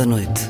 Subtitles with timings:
[0.00, 0.49] Da noite.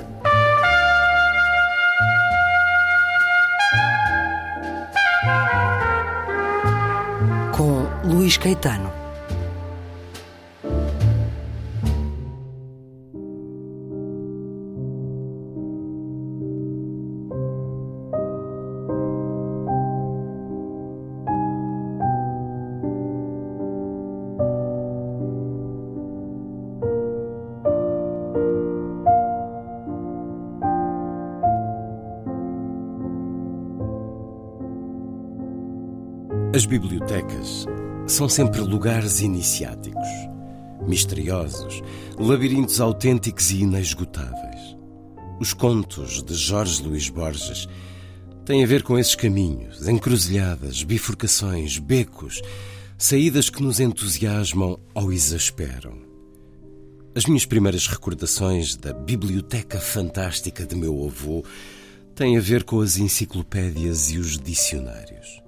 [36.60, 37.64] As bibliotecas
[38.06, 40.06] são sempre lugares iniciáticos,
[40.86, 41.80] misteriosos,
[42.18, 44.76] labirintos autênticos e inesgotáveis.
[45.40, 47.66] Os contos de Jorge Luís Borges
[48.44, 52.42] têm a ver com esses caminhos, encruzilhadas, bifurcações, becos,
[52.98, 55.96] saídas que nos entusiasmam ou exasperam.
[57.14, 61.42] As minhas primeiras recordações da biblioteca fantástica de meu avô
[62.14, 65.41] têm a ver com as enciclopédias e os dicionários.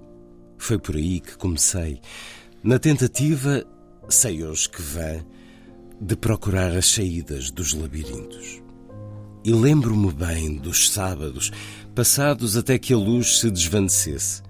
[0.63, 1.99] Foi por aí que comecei,
[2.63, 3.65] na tentativa,
[4.07, 5.21] sei hoje que vã,
[5.99, 8.61] de procurar as saídas dos labirintos.
[9.43, 11.51] E lembro-me bem dos sábados,
[11.93, 14.41] passados até que a luz se desvanecesse,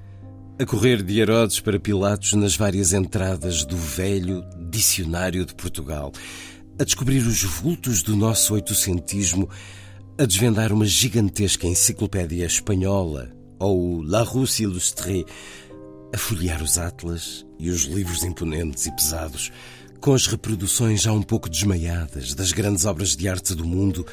[0.60, 6.12] a correr de Herodes para Pilatos nas várias entradas do velho Dicionário de Portugal,
[6.78, 9.50] a descobrir os vultos do nosso oitocentismo,
[10.16, 13.32] a desvendar uma gigantesca enciclopédia espanhola
[13.64, 15.26] ou La Rousse Illustrée,
[16.14, 19.52] a folhear os atlas e os livros imponentes e pesados,
[20.00, 24.06] com as reproduções já um pouco desmaiadas das grandes obras de arte do mundo,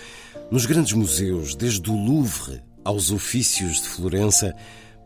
[0.50, 4.54] nos grandes museus, desde o Louvre aos ofícios de Florença,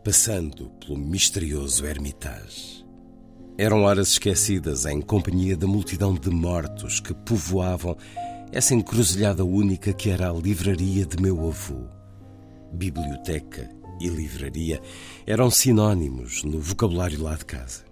[0.03, 2.85] passando pelo misterioso Hermitage.
[3.57, 7.97] Eram horas esquecidas em companhia da multidão de mortos que povoavam
[8.51, 11.87] essa encruzilhada única que era a livraria de meu avô.
[12.73, 13.69] Biblioteca
[13.99, 14.81] e livraria
[15.25, 17.83] eram sinónimos no vocabulário lá de casa.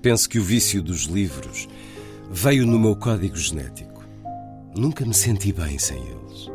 [0.00, 1.68] Penso que o vício dos livros
[2.30, 4.04] veio no meu código genético.
[4.76, 6.50] Nunca me senti bem sem eles.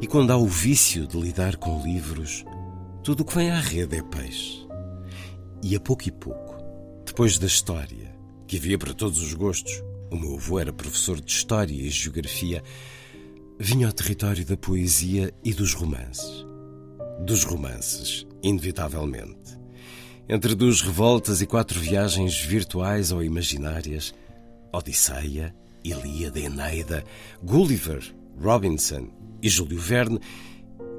[0.00, 2.44] E quando há o vício de lidar com livros,
[3.02, 4.66] tudo o que vem à rede é peixe.
[5.62, 6.56] E a pouco e pouco,
[7.04, 8.14] depois da história,
[8.46, 12.62] que havia para todos os gostos, o meu avô era professor de História e Geografia,
[13.58, 16.51] vinha ao território da poesia e dos romances
[17.24, 19.58] dos romances, inevitavelmente.
[20.28, 24.14] Entre duas revoltas e quatro viagens virtuais ou imaginárias,
[24.72, 27.04] Odisseia, Ilíada, Eneida,
[27.42, 28.02] Gulliver,
[28.40, 29.08] Robinson
[29.40, 30.18] e Júlio Verne,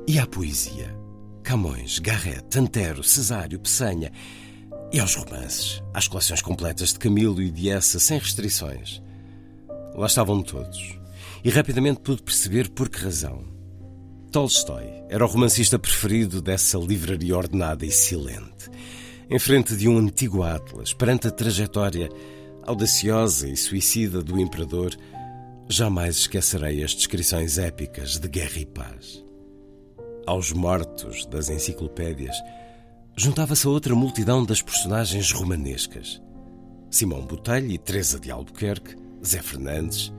[0.08, 0.96] e à poesia,
[1.44, 4.12] Camões, Garrett, Antero, Cesário, Pessanha,
[4.92, 9.02] e aos romances, às coleções completas de Camilo e de Essa, sem restrições.
[9.96, 11.00] Lá estavam todos,
[11.44, 13.53] e rapidamente pude perceber por que razão.
[14.34, 18.68] Tolstói era o romancista preferido dessa livraria ordenada e silente.
[19.30, 22.10] Em frente de um antigo Atlas, perante a trajetória
[22.66, 24.98] audaciosa e suicida do imperador,
[25.70, 29.24] jamais esquecerei as descrições épicas de guerra e paz.
[30.26, 32.36] Aos mortos das enciclopédias
[33.16, 36.20] juntava-se a outra multidão das personagens romanescas.
[36.90, 40.12] Simão Botelho e Teresa de Albuquerque, Zé Fernandes,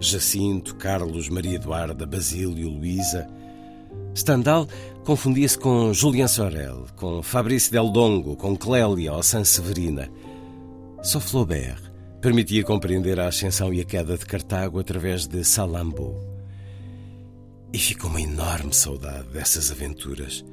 [0.00, 3.30] Jacinto, Carlos, Maria Eduarda, Basílio, Luísa,
[4.14, 4.66] Stendhal
[5.04, 10.10] confundia-se com Julien Sorel, com Fabrice Del Dongo, com Clélia ou Sanseverina.
[11.02, 11.90] Só Flaubert
[12.20, 16.14] permitia compreender a ascensão e a queda de Cartago através de Salammbô.
[17.72, 20.44] E ficou uma enorme saudade dessas aventuras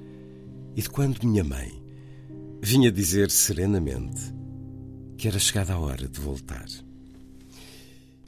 [0.76, 1.84] e de quando minha mãe
[2.62, 4.34] vinha dizer serenamente
[5.18, 6.68] que era chegada a hora de voltar.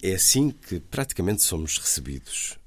[0.01, 2.57] É assim que praticamente somos recebidos.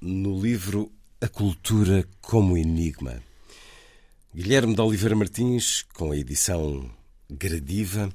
[0.00, 0.90] No livro
[1.22, 3.22] a cultura como enigma.
[4.34, 6.90] Guilherme de Oliveira Martins, com a edição
[7.28, 8.08] gradiva.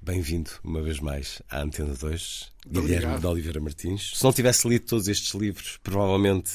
[0.00, 3.20] Bem-vindo uma vez mais à Antena 2, Guilherme Obrigado.
[3.20, 4.12] de Oliveira Martins.
[4.14, 6.52] Se não tivesse lido todos estes livros, provavelmente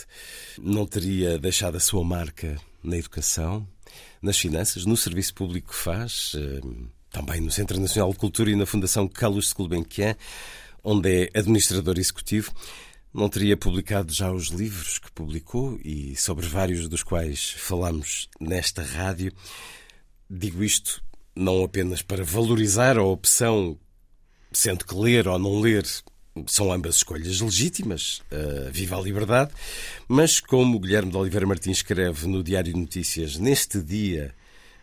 [0.57, 3.67] não teria deixado a sua marca na educação,
[4.23, 6.61] nas finanças, no serviço público que faz, eh,
[7.11, 10.15] também no Centro Nacional de Cultura e na Fundação Carlos Gulbenkian,
[10.83, 12.51] onde é administrador executivo
[13.15, 18.83] não teria publicado já os livros que publicou e sobre vários dos quais falamos nesta
[18.83, 19.31] rádio.
[20.29, 21.01] Digo isto
[21.33, 23.79] não apenas para valorizar a opção,
[24.51, 25.85] sendo que ler ou não ler
[26.47, 29.53] são ambas escolhas legítimas, uh, viva a liberdade,
[30.05, 34.35] mas como Guilherme de Oliveira Martins escreve no Diário de Notícias neste dia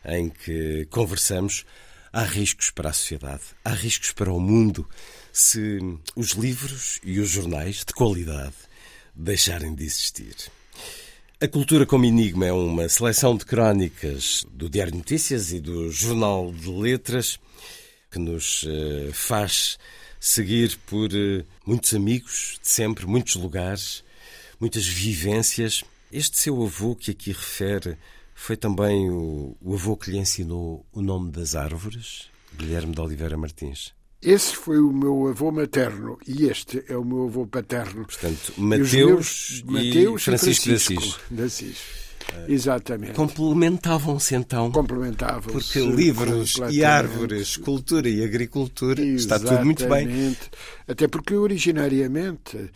[0.06, 1.66] em que conversamos,
[2.10, 4.88] há riscos para a sociedade, há riscos para o mundo
[5.32, 5.78] se
[6.14, 8.54] os livros e os jornais de qualidade
[9.14, 10.36] deixarem de existir.
[11.40, 15.90] A Cultura como Enigma é uma seleção de crónicas do Diário de Notícias e do
[15.90, 17.40] Jornal de Letras
[18.12, 19.78] que nos uh, faz
[20.20, 24.04] seguir por uh, muitos amigos de sempre, muitos lugares,
[24.60, 25.82] muitas vivências.
[26.12, 27.96] Este seu avô que aqui refere
[28.34, 33.36] foi também o, o avô que lhe ensinou o nome das árvores, Guilherme de Oliveira
[33.36, 33.94] Martins.
[34.22, 38.04] Esse foi o meu avô materno e este é o meu avô paterno.
[38.04, 42.02] Portanto, Mateus, e, Mateus Francisco, e Francisco de Assis.
[42.48, 43.14] Exatamente.
[43.14, 44.70] Complementavam-se então.
[44.70, 45.50] Complementavam-se.
[45.50, 49.18] Porque livros e árvores, cultura e agricultura, Exatamente.
[49.18, 50.36] está tudo muito bem.
[50.86, 52.70] Até porque originariamente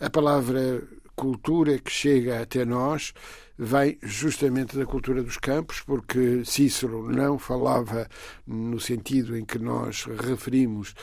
[0.00, 0.82] a palavra
[1.14, 3.12] cultura que chega até nós
[3.58, 8.08] vem justamente da cultura dos campos, porque Cícero não falava
[8.46, 10.94] no sentido em que nós referimos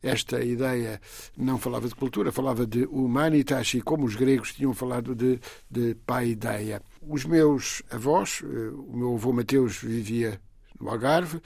[0.00, 1.00] esta ideia,
[1.36, 5.94] não falava de cultura, falava de humanitas e como os gregos tinham falado de, de
[6.06, 6.82] paideia.
[7.00, 10.38] Os meus avós, eh, o meu avô Mateus vivia
[10.78, 11.40] no Algarve,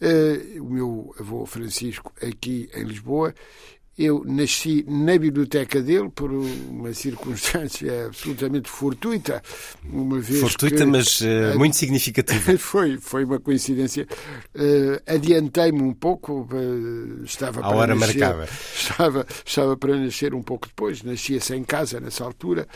[0.00, 3.34] eh, o meu avô Francisco aqui em Lisboa
[3.98, 9.42] eu nasci na biblioteca dele por uma circunstância absolutamente fortuita,
[9.84, 12.56] uma vez fortuita, que, mas uh, muito significativa.
[12.68, 14.06] Foi, foi uma coincidência.
[14.54, 18.48] Uh, Adiantei-me um pouco, uh, estava a hora nascer, marcada.
[18.74, 22.68] Estava, estava para nascer um pouco depois, nascia-se em casa nessa altura,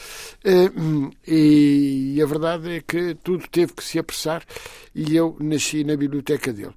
[1.27, 4.43] e, e a verdade é que tudo teve que se apressar
[4.95, 6.75] e eu nasci na biblioteca dele.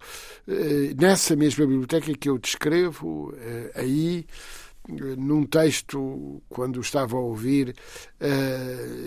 [1.00, 3.33] Nessa mesma biblioteca que eu descrevo,
[3.75, 4.25] aí
[5.17, 7.73] num texto, quando estava a ouvir,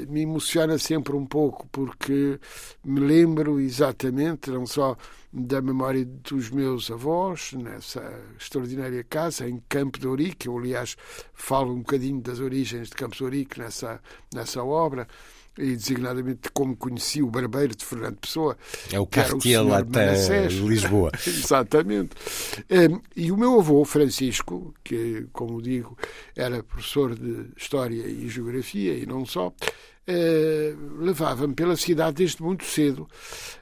[0.08, 2.40] me emociona sempre um pouco, porque
[2.84, 4.96] me lembro exatamente, não só
[5.32, 8.02] da memória dos meus avós, nessa
[8.40, 10.96] extraordinária casa em Campo de Ourique, eu, aliás,
[11.32, 14.00] falo um bocadinho das origens de Campo de Ourique nessa,
[14.34, 15.06] nessa obra,
[15.58, 18.56] e designadamente de como conheci o barbeiro de Fernando Pessoa.
[18.92, 21.10] É o Cartier lá até Lisboa.
[21.26, 22.10] Exatamente.
[23.16, 25.98] E o meu avô, Francisco, que, como digo,
[26.36, 29.52] era professor de História e Geografia e não só,
[30.06, 33.06] eh, levava-me pela cidade desde muito cedo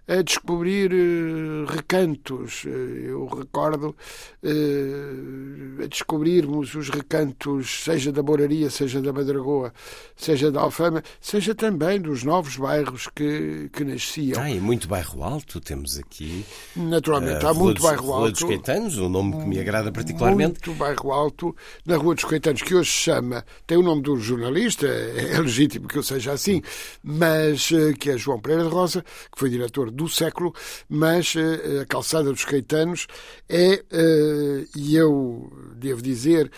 [0.08, 2.64] a descobrir uh, recantos.
[2.64, 3.94] Uh, eu recordo
[5.82, 9.72] a descobrirmos os recantos, seja da Boraria, seja da Madragoa,
[10.14, 14.40] seja da Alfama, seja também dos novos bairros que, que nasciam.
[14.40, 16.44] Ah, e muito bairro alto temos aqui.
[16.74, 18.20] Naturalmente, há muito dos, bairro alto.
[18.20, 20.60] Rua dos Caetanos, um nome que me agrada particularmente.
[20.66, 24.16] Muito bairro alto, na Rua dos Caetanos, que hoje se chama, tem o nome do
[24.16, 26.62] jornalista, é legítimo que eu seja assim,
[27.02, 30.54] mas eh, que é João Pereira de Rosa, que foi diretor do século,
[30.88, 33.06] mas eh, a calçada dos Caetanos
[33.48, 36.50] é, eh, e eu devo dizer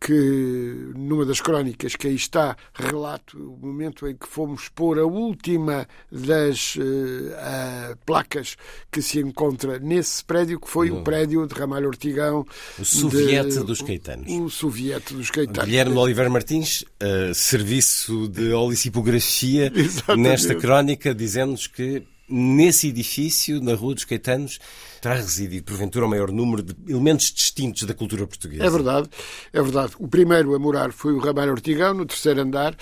[0.00, 5.04] que numa das crónicas que aí está relato o momento em que fomos pôr a
[5.04, 8.56] última das uh, placas
[8.90, 12.46] que se encontra nesse prédio, que foi o prédio de Ramalho Ortigão.
[12.78, 14.32] O Soviete de, dos Caetanos.
[14.32, 15.66] O, o Soviete dos Caetanos.
[15.66, 19.70] Guilherme Oliveira Martins, uh, serviço de olicipografia,
[20.16, 24.58] nesta crónica, dizendo-nos que nesse edifício, na Rua dos Caetanos,
[25.00, 28.64] terá residido, porventura, o maior número de elementos distintos da cultura portuguesa.
[28.64, 29.08] É verdade,
[29.52, 29.92] é verdade.
[29.98, 32.76] O primeiro a morar foi o Ramalho Ortigão, no terceiro andar.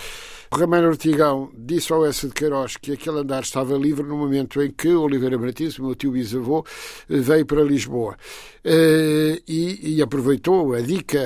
[0.51, 2.27] O Ramalho Ortigão disse ao S.
[2.27, 5.95] de Queiroz que aquele andar estava livre no momento em que Oliveira Martins, o meu
[5.95, 6.65] tio bisavô,
[7.07, 8.17] veio para Lisboa.
[8.65, 11.21] Eh, e, e aproveitou a dica,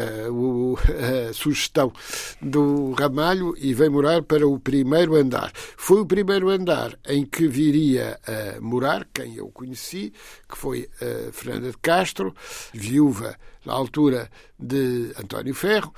[1.29, 1.93] a sugestão
[2.41, 5.53] do Ramalho e veio morar para o primeiro andar.
[5.55, 10.13] Foi o primeiro andar em que viria a morar, quem eu conheci,
[10.49, 12.35] que foi a Fernanda de Castro,
[12.75, 15.93] viúva na altura de António Ferro.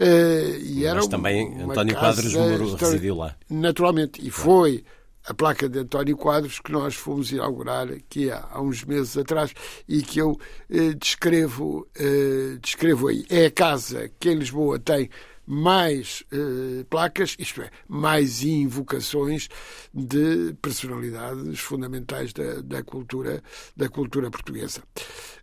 [0.00, 3.36] Uh, e era Mas também António Quadros morou, residiu lá.
[3.50, 4.84] Naturalmente, e foi
[5.28, 9.52] a placa de António Quadros que nós fomos inaugurar aqui há, há uns meses atrás
[9.86, 10.38] e que eu
[10.70, 13.26] eh, descrevo, eh, descrevo aí.
[13.28, 15.10] É a casa que em Lisboa tem
[15.50, 19.48] mais eh, placas, isto é, mais invocações
[19.94, 23.42] de personalidades fundamentais da, da cultura
[23.74, 24.82] da cultura portuguesa.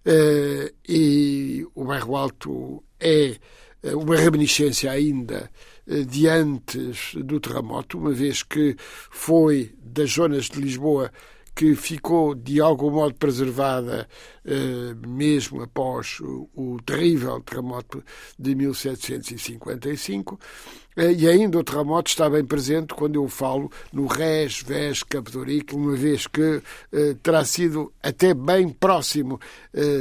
[0.05, 3.35] Eh, e o bairro Alto é
[3.81, 5.50] eh, uma reminiscência ainda
[5.88, 8.75] eh, de antes do terremoto, uma vez que
[9.09, 11.12] foi das zonas de Lisboa
[11.55, 14.07] que ficou de algum modo preservada
[14.43, 18.03] eh, mesmo após o, terrível terremoto
[18.38, 20.38] de 1755.
[20.97, 24.63] Eh, e ainda o terremoto está bem presente quando eu falo no Res,
[25.31, 29.39] de Ourique, uma vez que eh, terá sido até bem próximo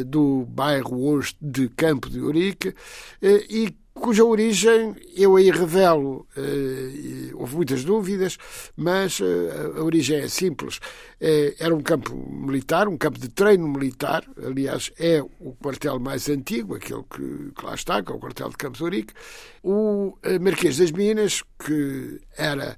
[0.07, 2.75] do bairro hoje de Campo de Ourique
[3.23, 8.37] e cuja origem eu aí revelo, eh, houve muitas dúvidas,
[8.77, 10.81] mas eh, a origem é simples.
[11.21, 16.29] É, era um campo militar, um campo de treino militar, aliás, é o quartel mais
[16.29, 19.15] antigo, aquele que, que lá está, que é o quartel de Campos Ourique.
[19.63, 22.77] O eh, Marquês das Minas, que era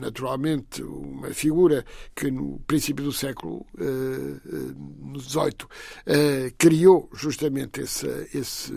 [0.00, 3.66] naturalmente uma figura que no princípio do século
[5.18, 8.72] XVIII criou justamente esse, esse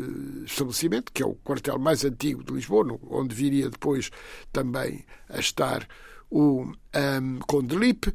[0.45, 0.78] estabelecimento,
[1.13, 4.09] que é o quartel mais antigo de Lisboa, onde viria depois
[4.51, 5.87] também a estar
[6.31, 8.13] o um, Conde Lipe,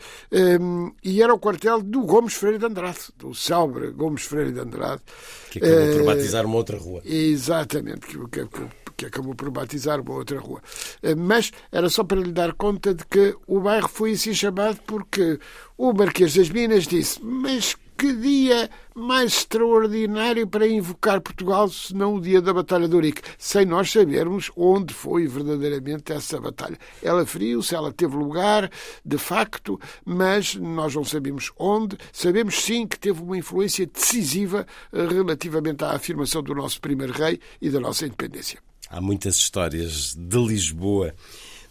[0.61, 4.61] um, e era o quartel do Gomes Freire de Andrade, do célebre Gomes Freire de
[4.61, 5.03] Andrade.
[5.51, 7.03] Que acabou uh, por batizar uma outra rua.
[7.05, 8.49] Exatamente, que, que,
[8.97, 10.63] que acabou por batizar uma outra rua.
[11.03, 14.79] Uh, mas era só para lhe dar conta de que o bairro foi assim chamado
[14.87, 15.39] porque
[15.77, 22.21] o Marquês das Minas disse: Mas que dia mais extraordinário para invocar Portugal senão o
[22.21, 26.79] dia da Batalha de Ourique, sem nós sabermos onde foi verdadeiramente essa batalha.
[27.03, 28.71] Ela feriu-se, ela teve lugar,
[29.05, 31.97] de facto, mas nós não sabemos onde.
[32.13, 37.41] Sabemos sim que teve uma influência decisiva eh, relativamente à afirmação do nosso primeiro rei
[37.61, 38.59] e da nossa independência.
[38.89, 41.15] Há muitas histórias de Lisboa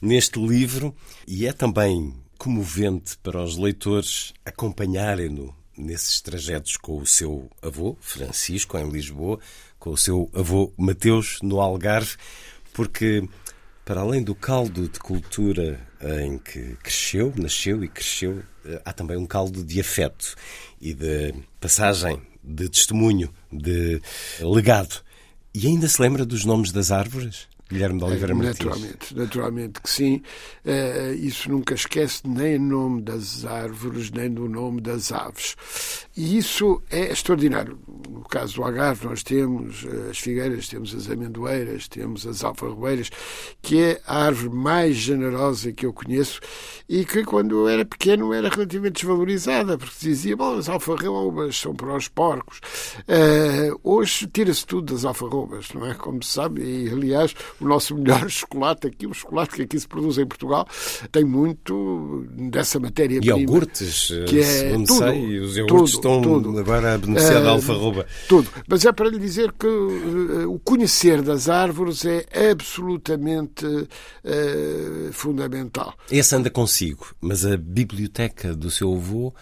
[0.02, 0.94] neste livro
[1.28, 8.78] e é também comovente para os leitores acompanharem-no nesses trajetos com o seu avô, Francisco,
[8.78, 9.40] em Lisboa,
[9.80, 12.16] com o seu avô Mateus, no Algarve,
[12.74, 13.28] porque,
[13.86, 15.80] para além do caldo de cultura
[16.22, 20.36] em que cresceu, nasceu e cresceu, eh, há também um caldo de afeto
[20.82, 24.02] e de passagem, de testemunho, de
[24.42, 25.02] legado.
[25.54, 27.48] E ainda se lembra dos nomes das árvores?
[27.74, 28.66] Guilherme de Oliveira Martins.
[28.66, 30.22] Naturalmente, naturalmente que sim.
[30.64, 35.56] Uh, isso nunca esquece nem o nome das árvores, nem do nome das aves.
[36.16, 37.80] E isso é extraordinário.
[38.10, 43.10] No caso do Algarve, nós temos eh, as figueiras, temos as amendoeiras, temos as alfarroeiras,
[43.62, 46.40] que é a árvore mais generosa que eu conheço
[46.88, 51.74] e que, quando eu era pequeno, era relativamente desvalorizada, porque dizia, bom, as alfarrobas são
[51.74, 52.60] para os porcos.
[53.00, 55.96] Uh, hoje tira-se tudo das alfarrobas, não é?
[55.96, 59.88] Como se sabe, e aliás, o nosso melhor chocolate aqui, o chocolate que aqui se
[59.88, 60.68] produz em Portugal,
[61.12, 63.40] tem muito dessa matéria-prima.
[63.40, 66.60] Iogurtes, que é tudo, sei, os iogurtes tudo, estão tudo.
[66.60, 68.06] agora a beneficiar uh, da alfarroba.
[68.28, 68.50] Tudo.
[68.68, 73.88] Mas é para lhe dizer que uh, o conhecer das árvores é absolutamente uh,
[75.12, 75.94] fundamental.
[76.12, 79.34] Esse anda consigo, mas a biblioteca do seu avô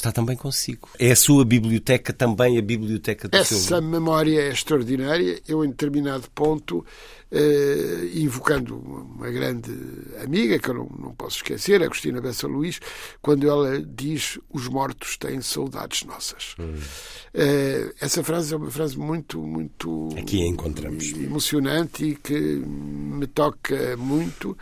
[0.00, 0.88] está também consigo.
[0.98, 3.76] É a sua biblioteca também a biblioteca do Essa seu.
[3.76, 5.40] Essa memória é extraordinária.
[5.46, 6.84] Eu, em determinado ponto,
[7.30, 9.72] eh, invocando uma grande
[10.22, 12.80] amiga, que eu não, não posso esquecer, Agostina Bessa Luís,
[13.22, 16.56] quando ela diz os mortos têm saudades nossas.
[16.58, 16.74] Hum.
[17.32, 21.12] Eh, essa frase é uma frase muito, muito Aqui encontramos.
[21.12, 24.56] emocionante e que me toca muito.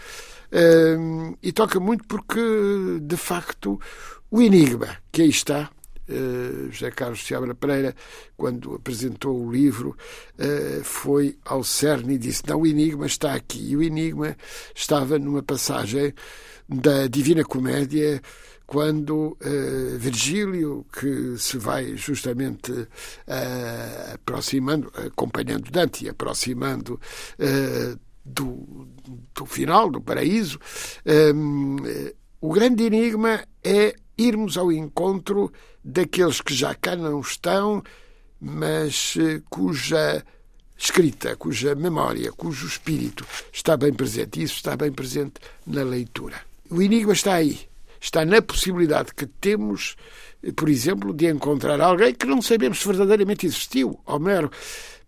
[0.50, 2.40] Uh, e toca muito porque,
[3.02, 3.78] de facto,
[4.30, 5.70] o enigma que aí está
[6.08, 7.94] uh, José Carlos Seabra Pereira,
[8.37, 9.97] quando apresentou o livro,
[10.38, 13.70] uh, foi ao cerne e disse: Não, o enigma está aqui.
[13.70, 14.37] E o enigma
[14.75, 16.14] estava numa passagem
[16.68, 18.20] da Divina Comédia
[18.66, 22.87] quando uh, Virgílio, que se vai justamente
[24.12, 27.00] aproximando, acompanhando Dante e aproximando
[28.23, 28.87] do,
[29.35, 30.61] do final, do paraíso,
[32.42, 37.82] o grande enigma é irmos ao encontro daqueles que já cá não estão,
[38.40, 40.25] mas eh, cuja
[40.76, 44.42] escrita, cuja memória, cujo espírito está bem presente.
[44.42, 45.34] Isso está bem presente
[45.66, 46.40] na leitura.
[46.70, 47.68] O enigma está aí.
[48.00, 49.96] Está na possibilidade que temos,
[50.42, 54.50] eh, por exemplo, de encontrar alguém que não sabemos se verdadeiramente existiu, Homero,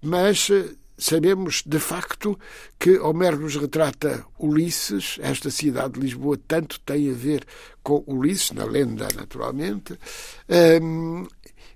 [0.03, 2.39] mas eh, sabemos de facto
[2.79, 7.45] que Homero nos retrata Ulisses, esta cidade de Lisboa tanto tem a ver
[7.83, 9.99] com Ulisses, na lenda naturalmente,
[10.83, 11.27] um,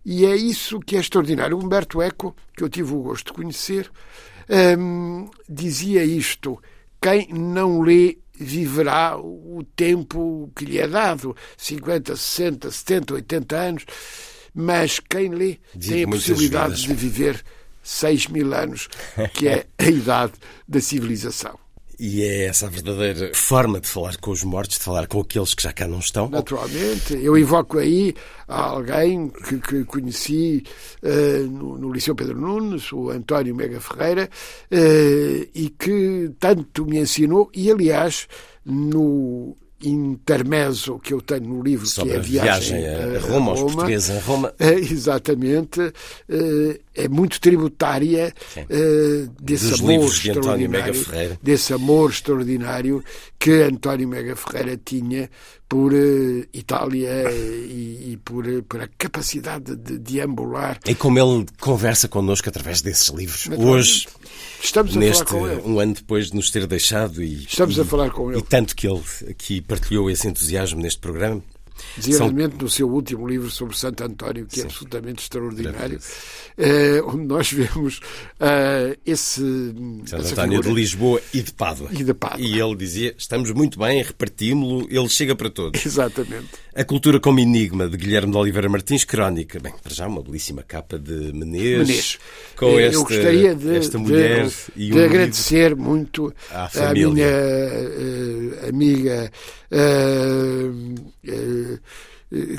[0.05, 1.59] e é isso que é extraordinário.
[1.59, 3.91] Humberto Eco, que eu tive o gosto de conhecer,
[4.79, 6.63] um, dizia isto:
[7.01, 13.85] quem não lê viverá o tempo que lhe é dado 50, 60, 70, 80 anos
[14.55, 16.85] mas quem lê Digo tem a possibilidade vezes.
[16.85, 17.45] de viver
[17.85, 18.89] 6 mil anos,
[19.35, 20.33] que é a idade
[20.67, 21.57] da civilização.
[21.99, 25.55] E é essa a verdadeira forma de falar com os mortos, de falar com aqueles
[25.55, 26.29] que já cá não estão?
[26.29, 27.15] Naturalmente.
[27.15, 28.15] Eu invoco aí
[28.49, 30.65] alguém que, que conheci
[31.03, 34.29] uh, no, no, Liceu Pedro Nunes, o António Mega Ferreira,
[34.73, 38.27] uh, e que tanto me ensinou, e aliás,
[38.65, 43.51] no intermezzo que eu tenho no livro, Sobre que é a viagem, viagem a, Roma,
[43.53, 44.55] aos portugueses em Roma.
[44.65, 45.81] É, exatamente.
[46.95, 48.33] É muito tributária
[49.41, 51.07] desse Dos amor de extraordinário,
[51.43, 53.05] desse amor extraordinário
[53.39, 55.29] que António Mega Ferreira tinha
[55.69, 60.79] por eh, Itália e, e por, eh, por a capacidade de deambular.
[60.87, 63.49] E como ele conversa connosco através desses livros.
[63.59, 64.07] Hoje,
[64.63, 65.63] Estamos a neste, falar com ele.
[65.63, 68.41] um ano depois de nos ter deixado e, Estamos e, a falar com ele.
[68.41, 71.43] E tanto que ele aqui partilhou esse entusiasmo neste programa.
[71.97, 75.99] Designadamente no seu último livro sobre Santo António, que é absolutamente extraordinário,
[76.57, 78.01] eh, onde nós vemos
[78.41, 79.41] eh, esse.
[80.07, 80.69] Santo António figura.
[80.69, 81.89] de Lisboa e de Pádua.
[81.93, 82.41] E de Pádua.
[82.45, 85.85] E ele dizia: estamos muito bem, repartimos-lo, ele chega para todos.
[85.87, 86.49] Exatamente.
[86.75, 89.61] A Cultura como Enigma, de Guilherme de Oliveira Martins, crónica.
[89.61, 92.19] Bem, para já uma belíssima capa de Menezes, Menezes.
[92.57, 96.69] com Eh, esta, Eu gostaria de, esta mulher de, e de um agradecer muito à
[96.69, 97.09] família.
[97.11, 99.31] minha eh, amiga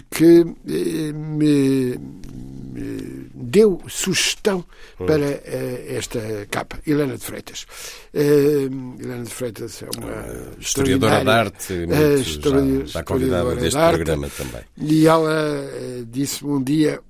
[0.10, 1.98] que eh, me,
[2.74, 4.66] me deu sugestão
[4.98, 5.08] Hum.
[5.08, 6.20] para eh, esta
[6.50, 7.66] capa, Helena de Freitas.
[8.14, 13.56] Eh, Helena de Freitas é uma Ah, historiadora de arte, muito, histori- já, está convidada
[13.58, 14.62] deste de programa também.
[14.78, 15.36] E ela
[16.08, 17.02] disse-me um dia,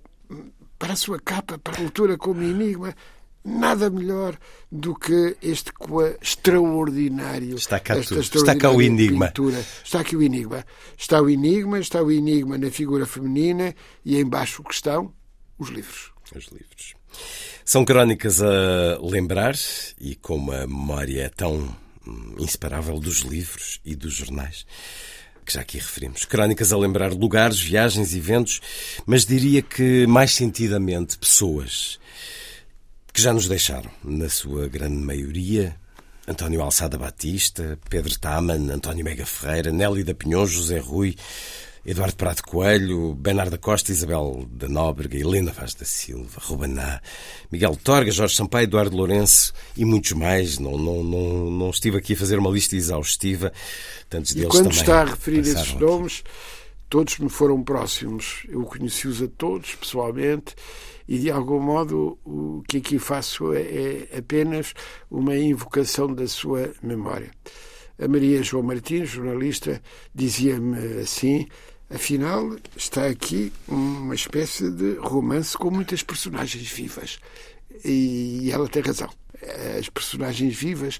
[0.79, 2.95] para a sua capa, para a cultura como enigma,
[3.45, 4.37] nada melhor
[4.71, 5.71] do que este
[6.19, 7.55] extraordinário.
[7.55, 8.19] Está cá esta.
[8.19, 9.27] Está cá o enigma.
[9.27, 9.63] pintura.
[9.83, 10.65] Está aqui o enigma.
[10.97, 15.13] Está o enigma, está o enigma na figura feminina e embaixo o que estão
[15.59, 16.12] os livros.
[16.36, 16.95] Os livros.
[17.63, 19.55] São crónicas a lembrar
[20.01, 24.65] e como a memória é tão hum, inseparável dos livros e dos jornais,
[25.45, 26.25] que já aqui referimos.
[26.25, 28.60] Crónicas a lembrar lugares, viagens, eventos,
[29.05, 31.99] mas diria que mais sentidamente pessoas
[33.15, 35.73] que já nos deixaram, na sua grande maioria.
[36.28, 41.15] António Alçada Batista, Pedro Taman, António Mega Ferreira, Nelly da Pinhon, José Rui,
[41.86, 46.99] Eduardo Prado Coelho, Bernardo da Costa, Isabel da Nóbrega, Helena Vaz da Silva, Rubaná,
[47.49, 50.60] Miguel Torga, Jorge Sampaio, Eduardo Lourenço e muitos mais.
[50.60, 53.54] Não, não, não, não estive aqui a fazer uma lista exaustiva.
[54.10, 55.80] Tantos E deles quando também está a referir esses aqui.
[55.80, 56.21] nomes,
[56.89, 58.45] todos me foram próximos.
[58.49, 60.54] Eu conheci-os a todos pessoalmente
[61.08, 64.74] e, de algum modo, o que aqui faço é, é apenas
[65.10, 67.32] uma invocação da sua memória.
[68.00, 69.82] A Maria João Martins, jornalista,
[70.13, 71.48] dizia-me assim:
[71.89, 77.20] afinal, está aqui uma espécie de romance com muitas personagens vivas.
[77.84, 79.10] E ela tem razão.
[79.78, 81.00] As personagens vivas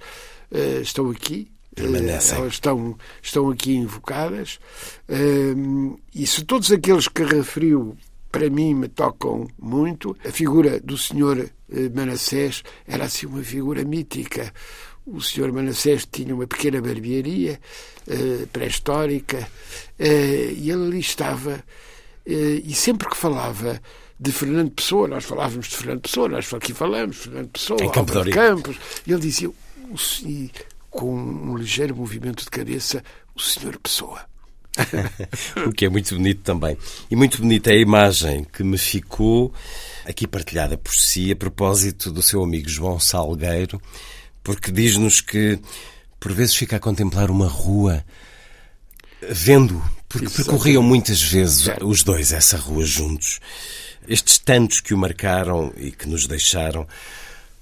[0.52, 2.38] eh, estão aqui, Permanecem.
[2.38, 4.60] eh, elas estão, estão aqui invocadas.
[5.10, 7.98] Hum, e se todos aqueles que referiu
[8.36, 13.82] para mim me tocam muito, a figura do senhor eh, Manassés era assim uma figura
[13.86, 14.54] mítica.
[15.06, 17.58] O senhor Manassés tinha uma pequena barbearia
[18.06, 19.48] eh, pré-histórica
[19.98, 21.64] eh, e ele ali estava
[22.26, 23.82] eh, e sempre que falava
[24.20, 28.22] de Fernando Pessoa, nós falávamos de Fernando Pessoa, nós aqui falamos, Fernando Pessoa, Em Campo
[28.22, 28.32] de.
[28.32, 29.56] Campos, e ele dizia, o
[30.26, 30.52] e
[30.90, 33.02] com um ligeiro movimento de cabeça,
[33.34, 34.26] o senhor Pessoa.
[35.68, 36.78] O que é muito bonito também.
[37.10, 39.54] E muito bonita é a imagem que me ficou
[40.06, 43.82] aqui partilhada por si a propósito do seu amigo João Salgueiro,
[44.44, 45.60] porque diz-nos que
[46.20, 48.04] por vezes fica a contemplar uma rua
[49.30, 50.50] vendo, porque Exatamente.
[50.50, 53.40] percorriam muitas vezes os dois essa rua juntos.
[54.08, 56.88] Estes tantos que o marcaram e que nos deixaram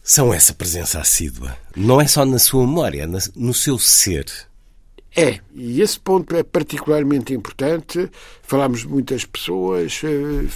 [0.03, 1.57] são essa presença assídua.
[1.75, 4.25] Não é só na sua memória, é no seu ser.
[5.15, 8.09] É, e esse ponto é particularmente importante.
[8.41, 10.47] Falámos de muitas pessoas, eh,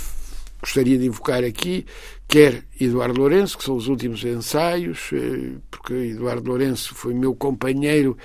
[0.60, 1.86] gostaria de invocar aqui,
[2.28, 8.18] quer Eduardo Lourenço, que são os últimos ensaios, eh, porque Eduardo Lourenço foi meu companheiro.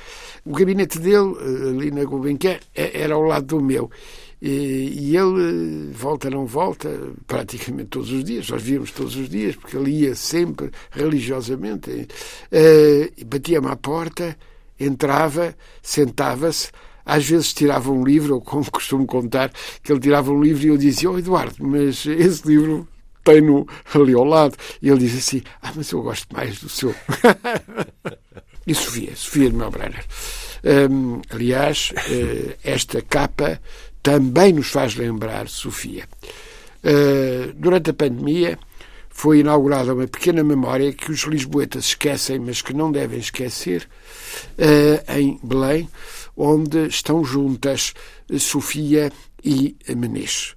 [0.42, 3.90] O gabinete dele, eh, ali na Gulbenkian, é- era ao lado do meu.
[4.44, 6.90] E ele, volta não volta,
[7.28, 12.08] praticamente todos os dias, nós víamos todos os dias, porque ele ia sempre religiosamente,
[13.24, 14.36] batia-me à porta,
[14.78, 16.70] entrava, sentava-se,
[17.04, 19.50] às vezes tirava um livro, ou como costumo contar,
[19.82, 22.88] que ele tirava um livro e eu dizia, oh Eduardo, mas esse livro
[23.24, 24.56] tem-no ali ao lado.
[24.80, 26.94] E ele diz assim, ah, mas eu gosto mais do seu.
[28.66, 30.04] e Sofia, Sofia de Melbrenner.
[30.64, 33.60] Hum, aliás, eh, esta capa
[34.02, 36.08] também nos faz lembrar Sofia.
[36.84, 38.58] Uh, durante a pandemia
[39.08, 44.01] foi inaugurada uma pequena memória que os lisboetas esquecem, mas que não devem esquecer, uh,
[45.08, 45.88] em Belém,
[46.36, 47.94] onde estão juntas
[48.38, 49.12] Sofia
[49.44, 50.54] e Menezes.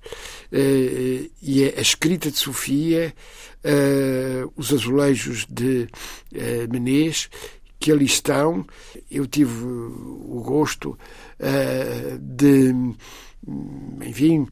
[0.52, 3.14] Uh, e é a escrita de Sofia,
[3.64, 5.88] uh, os azulejos de
[6.72, 7.30] Menezes,
[7.80, 8.66] que ali estão.
[9.10, 10.98] Eu tive o gosto
[12.20, 12.74] de,
[14.06, 14.48] enfim,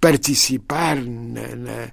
[0.00, 1.92] participar na, na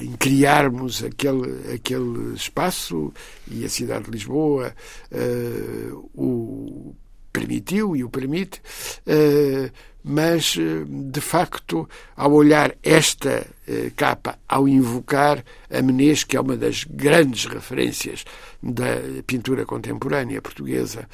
[0.00, 3.12] em criarmos aquele, aquele espaço
[3.50, 4.74] e a cidade de Lisboa
[5.10, 6.94] uh, o
[7.32, 8.60] permitiu e o permite,
[9.06, 9.70] uh,
[10.04, 13.46] mas de facto, ao olhar esta
[13.94, 18.24] capa, ao invocar a Menezes, que é uma das grandes referências
[18.60, 21.08] da pintura contemporânea portuguesa,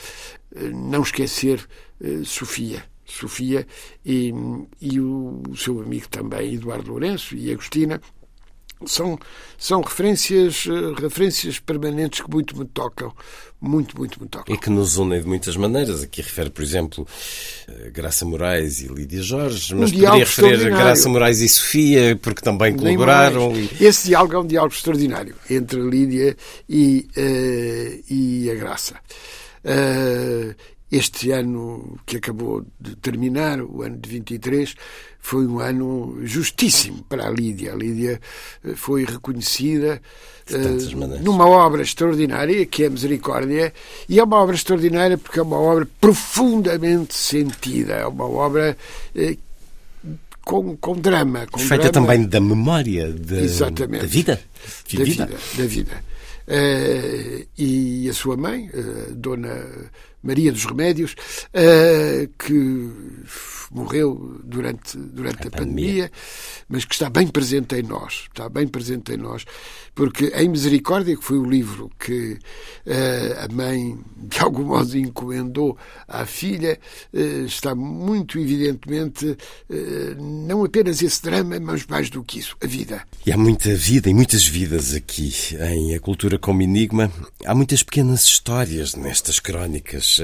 [0.72, 1.68] não esquecer
[2.24, 2.82] Sofia.
[3.04, 3.66] Sofia
[4.04, 4.32] e,
[4.80, 8.00] e o seu amigo também, Eduardo Lourenço e Agostina,
[8.86, 9.18] são,
[9.56, 13.12] são referências, eh, referências permanentes que muito me tocam.
[13.60, 14.54] Muito, muito me tocam.
[14.54, 16.02] E que nos unem de muitas maneiras.
[16.02, 17.06] Aqui refere, por exemplo,
[17.66, 22.40] eh, Graça Moraes e Lídia Jorge, mas um poderia referir Graça Moraes e Sofia, porque
[22.40, 23.52] também colaboraram.
[23.56, 23.84] E...
[23.84, 26.36] Esse diálogo é um diálogo extraordinário entre Lídia
[26.68, 28.94] e, uh, e a Graça.
[29.64, 30.54] Uh,
[30.90, 34.74] este ano que acabou de terminar, o ano de 23,
[35.20, 37.74] foi um ano justíssimo para a Lídia.
[37.74, 38.20] A Lídia
[38.64, 40.00] eh, foi reconhecida
[40.50, 43.72] uh, numa obra extraordinária, que é a Misericórdia,
[44.08, 48.74] e é uma obra extraordinária porque é uma obra profundamente sentida, é uma obra
[49.14, 49.38] uh,
[50.42, 51.46] com, com drama.
[51.48, 52.08] Com Feita drama.
[52.08, 54.40] também da memória de, da vida.
[54.94, 55.30] Da vida.
[55.58, 56.04] Da vida.
[56.48, 58.70] Uh, e a sua mãe,
[59.10, 59.66] Dona
[60.28, 61.12] Maria dos Remédios,
[61.54, 62.90] uh, que
[63.70, 66.10] morreu durante, durante a, a pandemia, pandemia,
[66.68, 69.46] mas que está bem presente em nós, está bem presente em nós,
[69.98, 72.34] porque em Misericórdia, que foi o livro que
[72.86, 76.78] uh, a mãe de algum modo encomendou à filha,
[77.12, 82.66] uh, está muito evidentemente uh, não apenas esse drama, mas mais do que isso, a
[82.68, 83.02] vida.
[83.26, 85.34] E há muita vida e muitas vidas aqui
[85.72, 87.10] em A Cultura como Enigma.
[87.44, 90.20] Há muitas pequenas histórias nestas crónicas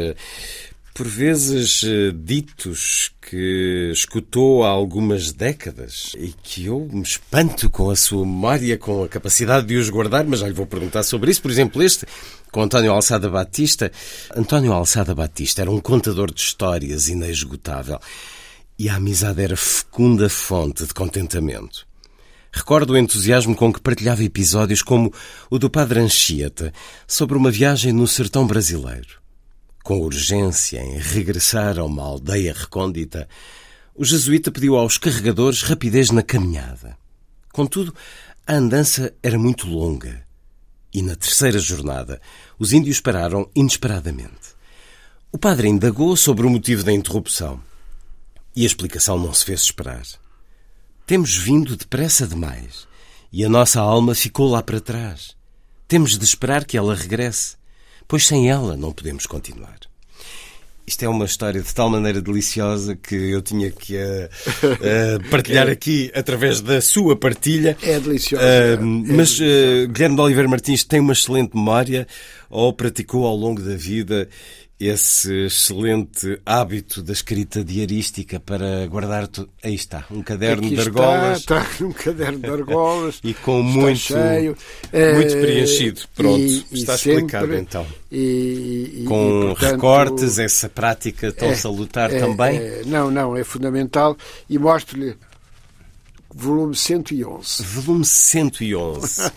[0.95, 7.91] por vezes eh, ditos que escutou há algumas décadas e que eu me espanto com
[7.91, 11.33] a sua memória, com a capacidade de os guardar, mas já lhe vou perguntar sobre
[11.33, 11.43] isso.
[11.43, 12.07] Por exemplo, este,
[12.53, 13.91] com António Alçada Batista.
[14.37, 17.99] António Alçada Batista era um contador de histórias inesgotável
[18.79, 21.85] e a amizade era fecunda fonte de contentamento.
[22.53, 25.13] Recordo o entusiasmo com que partilhava episódios como
[25.51, 26.73] o do Padre Anchieta
[27.05, 29.24] sobre uma viagem no sertão brasileiro
[29.85, 33.29] com urgência em regressar a uma aldeia recôndita,
[33.95, 36.97] o jesuíta pediu aos carregadores rapidez na caminhada.
[37.53, 37.95] Contudo,
[38.47, 40.27] a andança era muito longa
[40.93, 42.21] e na terceira jornada
[42.59, 44.55] os índios pararam inesperadamente.
[45.31, 47.61] O padre indagou sobre o motivo da interrupção
[48.57, 50.07] e a explicação não se fez esperar.
[51.07, 52.89] Temos vindo depressa demais
[53.31, 55.37] e a nossa alma ficou lá para trás.
[55.87, 57.57] Temos de esperar que ela regresse
[58.07, 59.79] pois sem ela não podemos continuar.
[60.87, 64.29] Isto é uma história de tal maneira deliciosa que eu tinha que uh,
[65.25, 67.77] uh, partilhar aqui através da sua partilha.
[67.83, 68.45] É deliciosa.
[68.45, 72.07] Uh, mas é Guilherme de Oliveira Martins tem uma excelente memória
[72.51, 74.29] ou praticou ao longo da vida
[74.87, 79.27] esse excelente hábito da escrita diarística para guardar.
[79.29, 79.49] Tu...
[79.63, 81.39] Aí está, um caderno Aqui de argolas.
[81.41, 83.21] Está, está um caderno de argolas.
[83.25, 84.57] e com muito, cheio,
[85.15, 86.01] muito preenchido.
[86.15, 87.87] Pronto, e, está explicado então.
[88.11, 92.59] E, com portanto, recortes, essa prática tão é, salutar é, também?
[92.59, 94.17] É, não, não, é fundamental.
[94.49, 95.17] E mostro-lhe
[96.35, 97.63] volume 111.
[97.63, 99.31] Volume 111.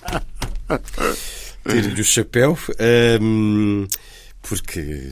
[1.70, 2.58] Tire-lhe o chapéu,
[3.22, 3.88] um,
[4.42, 5.12] porque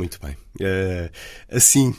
[0.00, 0.34] muito bem.
[0.60, 1.10] Uh,
[1.50, 1.94] assim,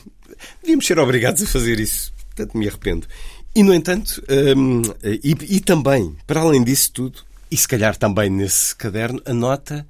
[0.60, 2.12] devíamos ser obrigados a fazer isso.
[2.34, 3.06] Tanto me arrependo.
[3.54, 4.22] E, no entanto,
[4.56, 9.86] um, e, e, também, para além disso tudo, e se calhar também nesse caderno, anota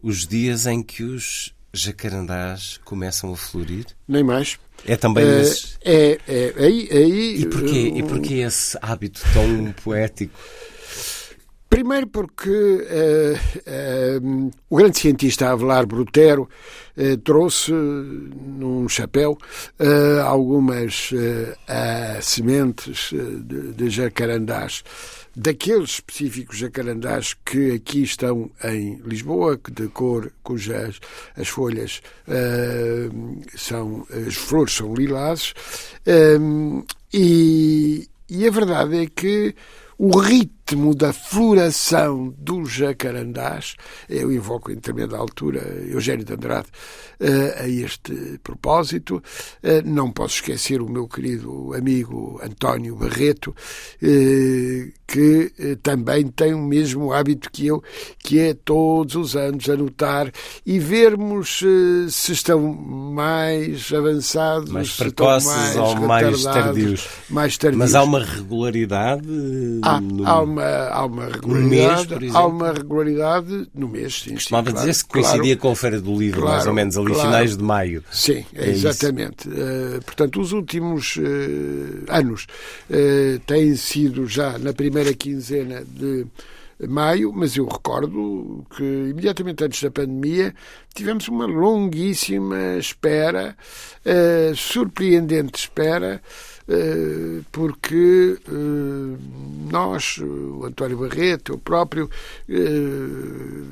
[0.00, 3.86] os dias em que os jacarandás começam a florir?
[4.06, 4.58] Nem mais.
[4.86, 5.78] É também nesses...
[5.84, 7.42] É, é, aí, aí...
[7.42, 10.38] E porquê, e porquê esse hábito tão poético?
[11.72, 16.46] Primeiro porque uh, uh, o grande cientista Avelar Brutero
[16.98, 19.38] uh, trouxe num chapéu
[20.22, 21.10] algumas
[22.20, 24.84] sementes de, de jacarandás,
[25.34, 31.00] daqueles específicos jacarandás que aqui estão em Lisboa, de cor cujas
[31.34, 32.02] as folhas
[33.56, 35.54] são, as flores são lilazes,
[37.12, 39.54] e, e a verdade é que
[39.98, 43.74] o rito ritmo da floração dos jacarandás,
[44.08, 46.68] eu invoco em determinada altura Eugênio de Andrade
[47.20, 49.22] uh, a este propósito.
[49.62, 56.62] Uh, não posso esquecer o meu querido amigo António Barreto, uh, que também tem o
[56.62, 57.82] mesmo hábito que eu,
[58.18, 60.32] que é todos os anos anotar
[60.64, 61.60] e vermos
[62.08, 67.08] se estão mais avançados, mais precoces mais ou mais tardios.
[67.28, 67.78] mais tardios.
[67.78, 69.28] Mas há uma regularidade
[69.82, 70.26] há, no...
[70.26, 74.22] há, uma, há uma regularidade, mês, há uma regularidade no mês.
[74.22, 76.74] Sim, Costumava claro, dizer-se que coincidia claro, com a Feira do Livro, claro, mais ou
[76.74, 78.04] menos, ali finais de maio.
[78.10, 79.48] Sim, é exatamente.
[79.48, 82.46] Uh, portanto, os últimos uh, anos
[82.90, 86.26] uh, têm sido já na primeira quinzena de
[86.88, 90.52] maio, mas eu recordo que imediatamente antes da pandemia
[90.92, 93.56] tivemos uma longuíssima espera,
[94.56, 96.20] surpreendente espera,
[97.50, 99.18] porque uh,
[99.70, 102.08] nós, o António Barreto, eu próprio,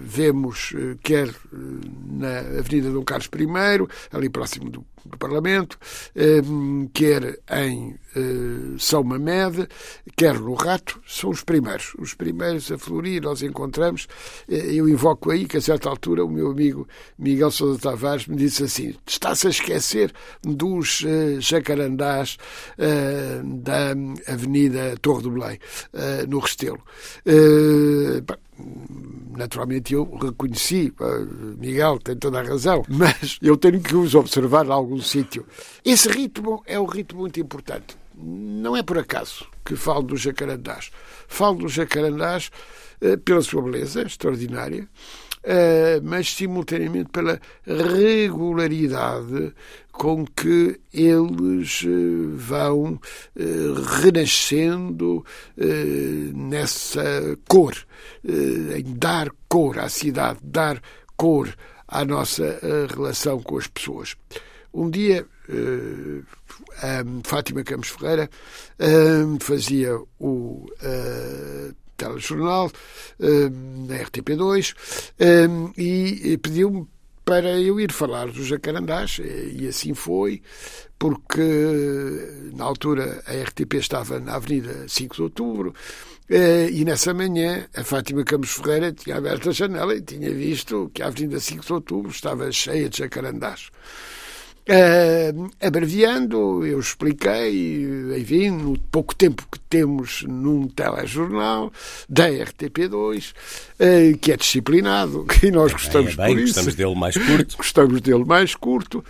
[0.02, 1.28] vemos quer
[2.06, 5.78] na Avenida Dom Carlos I, ali próximo do do Parlamento,
[6.14, 9.68] ehm, quer em eh, São Mamed,
[10.16, 11.94] quer no Rato, são os primeiros.
[11.98, 14.06] Os primeiros a florir, nós encontramos.
[14.48, 16.86] Eh, eu invoco aí que, a certa altura, o meu amigo
[17.18, 21.04] Miguel Sousa Tavares me disse assim: está-se a esquecer dos
[21.40, 22.36] jacarandás
[23.44, 23.94] da
[24.32, 25.58] Avenida Torre do Belém,
[26.28, 26.80] no Restelo.
[29.36, 30.92] Naturalmente eu reconheci,
[31.56, 35.46] Miguel tem toda a razão, mas eu tenho que os observar em algum sítio.
[35.84, 37.96] Esse ritmo é um ritmo muito importante.
[38.14, 40.90] Não é por acaso que falo dos jacarandás.
[41.26, 42.50] Falo dos jacarandás
[43.00, 45.29] eh, pela sua beleza extraordinária, eh,
[46.02, 49.54] mas simultaneamente pela regularidade
[49.92, 51.88] com que eles eh,
[52.34, 52.98] vão
[54.02, 55.24] renascendo
[56.34, 57.74] nessa cor,
[58.24, 60.80] em dar cor à cidade, dar
[61.16, 61.54] cor
[61.86, 64.16] à nossa relação com as pessoas.
[64.72, 65.26] Um dia,
[67.24, 68.30] Fátima Campos Ferreira
[69.40, 70.66] fazia o
[72.00, 72.70] telejornal,
[73.86, 74.74] na RTP2,
[75.18, 76.86] ehm, e pediu-me
[77.24, 80.42] para eu ir falar dos jacarandás, e assim foi,
[80.98, 81.40] porque
[82.54, 85.74] na altura a RTP estava na Avenida 5 de Outubro,
[86.28, 90.90] eh, e nessa manhã a Fátima Campos Ferreira tinha aberto a janela e tinha visto
[90.92, 93.70] que a Avenida 5 de Outubro estava cheia de jacarandás.
[94.68, 97.84] Uh, abreviando, eu expliquei,
[98.16, 101.72] enfim, no pouco tempo que temos num telejornal
[102.08, 103.34] da RTP2, uh,
[103.80, 107.56] eh, que é disciplinado, que nós gostamos bem, é bem, por gostamos dele mais curto.
[107.56, 109.04] Gostamos dele mais curto.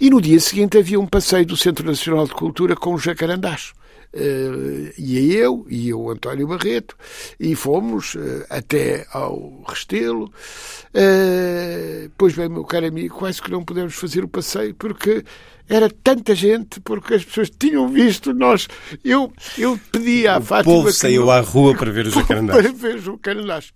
[0.00, 3.72] E no dia seguinte havia um passeio do Centro Nacional de Cultura com os jacarandás.
[4.14, 6.94] Uh, ia eu e o António Barreto
[7.40, 10.26] e fomos uh, até ao Restelo.
[10.94, 15.24] Uh, pois bem, meu caro amigo, quase que não pudemos fazer o passeio porque
[15.66, 18.68] era tanta gente, porque as pessoas tinham visto nós.
[19.02, 20.74] Eu, eu pedi à o Fátima.
[20.74, 22.60] O povo saiu à rua para ver os jacarandás.
[22.60, 23.72] Para ver os jacarandás.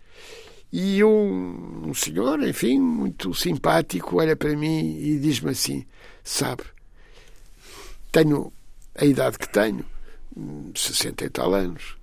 [0.70, 5.86] E um, um senhor, enfim, muito simpático, olha para mim e diz-me assim:
[6.22, 6.64] Sabe,
[8.12, 8.52] tenho
[8.94, 9.84] a idade que tenho
[10.74, 11.96] 60 e tal anos,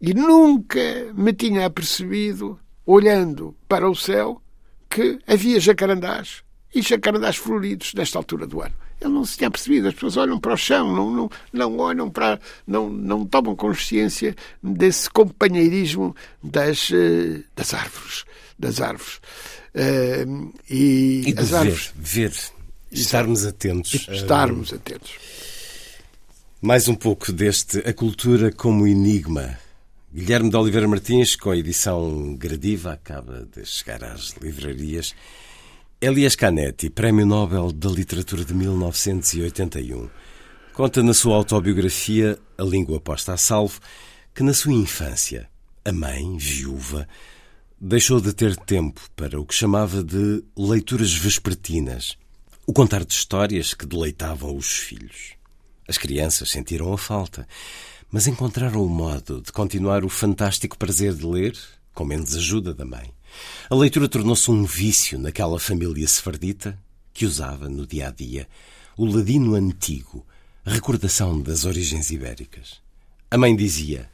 [0.00, 4.40] e nunca me tinha apercebido, olhando para o céu,
[4.88, 6.42] que havia jacarandás
[6.74, 8.74] e jacarandás floridos nesta altura do ano.
[9.00, 12.10] Ele não se tinha percebido, as pessoas olham para o chão, não, não, não olham
[12.10, 12.40] para.
[12.66, 18.24] Não, não tomam consciência desse companheirismo das, eh, das árvores.
[18.58, 19.20] Das árvores.
[19.72, 21.92] Uh, e, e as ver, árvores.
[21.96, 22.32] Ver,
[22.90, 24.08] estarmos atentos.
[24.10, 25.12] Estarmos atentos.
[26.60, 29.56] Mais um pouco deste A Cultura como Enigma.
[30.12, 35.14] Guilherme de Oliveira Martins, com a edição gradiva, acaba de chegar às livrarias.
[36.00, 40.10] Elias Canetti, Prémio Nobel da Literatura de 1981,
[40.72, 43.78] conta na sua autobiografia A Língua Posta a Salvo
[44.34, 45.48] que na sua infância,
[45.84, 47.06] a mãe, viúva,
[47.80, 52.18] deixou de ter tempo para o que chamava de leituras vespertinas,
[52.66, 55.37] o contar de histórias que deleitavam os filhos.
[55.88, 57.48] As crianças sentiram a falta,
[58.12, 61.56] mas encontraram o modo de continuar o fantástico prazer de ler,
[61.94, 63.10] com menos ajuda da mãe.
[63.70, 66.78] A leitura tornou-se um vício naquela família sefardita
[67.14, 68.46] que usava, no dia a dia,
[68.98, 70.26] o ladino antigo,
[70.62, 72.82] recordação das origens ibéricas.
[73.30, 74.10] A mãe dizia: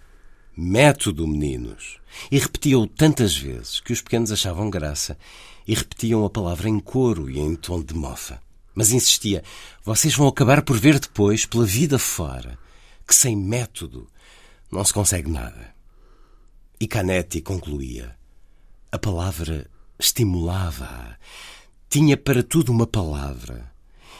[0.56, 1.98] Método, meninos!
[2.30, 5.18] E repetia-o tantas vezes que os pequenos achavam graça
[5.66, 8.43] e repetiam a palavra em coro e em tom de mofa.
[8.74, 9.42] Mas insistia:
[9.84, 12.58] vocês vão acabar por ver depois, pela vida fora,
[13.06, 14.08] que sem método
[14.70, 15.74] não se consegue nada.
[16.80, 18.16] E Canetti concluía:
[18.90, 21.16] a palavra estimulava-a.
[21.88, 23.72] Tinha para tudo uma palavra.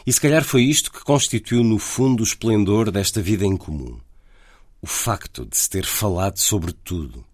[0.07, 3.99] E se calhar foi isto que constituiu no fundo o esplendor desta vida em comum.
[4.81, 7.25] O facto de se ter falado sobre tudo.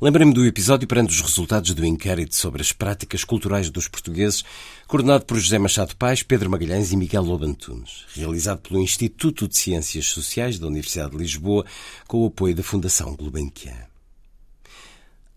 [0.00, 4.42] Lembrei-me do episódio perante os resultados do inquérito sobre as práticas culturais dos portugueses,
[4.90, 10.06] coordenado por José Machado Pais, Pedro Magalhães e Miguel Lobantunes, realizado pelo Instituto de Ciências
[10.06, 11.64] Sociais da Universidade de Lisboa,
[12.08, 13.86] com o apoio da Fundação Gulbenkian.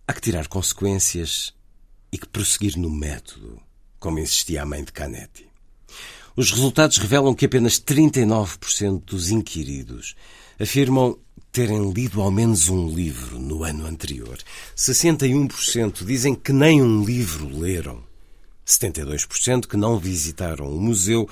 [0.08, 1.54] Há que tirar consequências
[2.12, 3.62] e que prosseguir no método,
[4.00, 5.48] como insistia a mãe de Canetti.
[6.36, 10.16] Os resultados revelam que apenas 39% dos inquiridos
[10.60, 11.16] afirmam
[11.52, 14.40] terem lido ao menos um livro no ano anterior.
[14.76, 18.13] 61% dizem que nem um livro leram.
[18.66, 21.28] 72% que não visitaram um museu.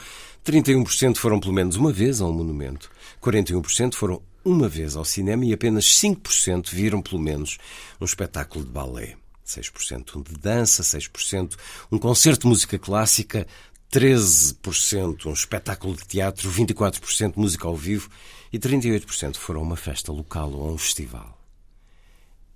[0.45, 2.91] 31% foram pelo menos uma vez a um monumento.
[3.21, 7.57] 41% foram uma vez ao cinema e apenas 5% viram pelo menos
[7.99, 9.15] um espetáculo de balé.
[9.45, 11.57] 6% um de dança, 6%
[11.91, 13.45] um concerto de música clássica,
[13.91, 18.09] 13% um espetáculo de teatro, 24% música ao vivo
[18.51, 21.37] e 38% foram a uma festa local ou a um festival.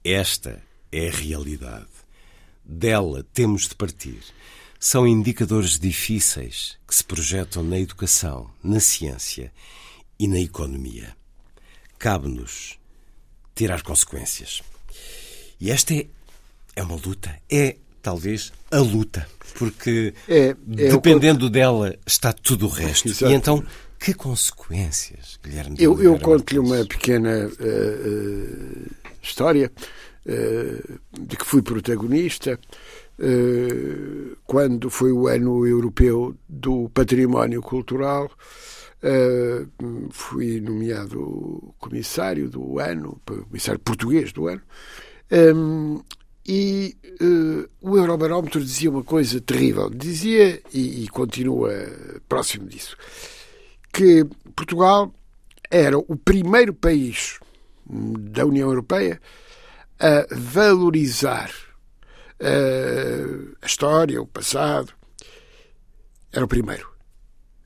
[0.03, 0.61] Esta
[0.91, 1.89] é a realidade.
[2.63, 4.21] Dela temos de partir.
[4.87, 9.51] São indicadores difíceis que se projetam na educação, na ciência
[10.19, 11.17] e na economia.
[11.97, 12.77] Cabe-nos
[13.55, 14.61] tirar consequências.
[15.59, 16.05] E esta é,
[16.75, 17.35] é uma luta.
[17.51, 19.27] É, talvez, a luta.
[19.55, 20.55] Porque é, é
[20.91, 23.07] dependendo dela está tudo o resto.
[23.07, 23.31] Exato.
[23.31, 23.65] E então
[23.99, 25.77] que consequências, Guilherme?
[25.79, 29.71] Eu, eu conto-lhe uma pequena uh, uh, história
[30.27, 32.59] uh, de que fui protagonista
[34.45, 38.29] quando foi o ano europeu do património cultural.
[40.11, 44.61] fui nomeado comissário do ano, comissário português do ano,
[45.55, 46.01] um,
[46.47, 46.95] e
[47.81, 49.89] o Eurobarómetro dizia uma coisa terrível.
[49.89, 51.71] Dizia, e continua
[52.27, 52.95] próximo disso,
[53.91, 54.25] que
[54.55, 55.11] Portugal
[55.71, 57.39] era o primeiro país
[57.87, 59.19] da União Europeia
[59.99, 61.51] a valorizar
[62.41, 64.93] uh, a história, o passado.
[66.31, 66.95] Era o primeiro.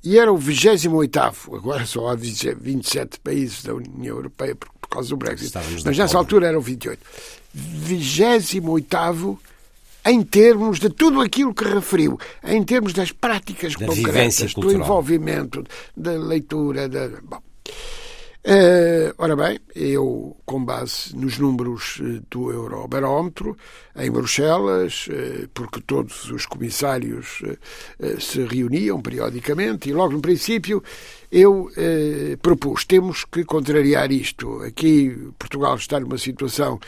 [0.04, 5.10] E era o 28 agora só há 27 países da União Europeia por, por causa
[5.10, 5.48] do Brexit.
[5.48, 7.00] Estávamos Mas nessa altura eram 28.
[7.54, 9.40] 28
[10.06, 15.64] em termos de tudo aquilo que referiu, em termos das práticas da concretas, do envolvimento,
[15.96, 16.88] da leitura.
[16.88, 17.10] Da...
[17.22, 17.42] Bom,
[18.42, 23.58] Uh, ora bem, eu, com base nos números eh, do Eurobarómetro,
[23.98, 30.82] em Bruxelas, uh, porque todos os comissários uh, se reuniam periodicamente, e logo no princípio
[31.30, 31.70] eu
[32.42, 34.64] propus: temos que contrariar isto.
[34.64, 36.80] Aqui Portugal está numa situação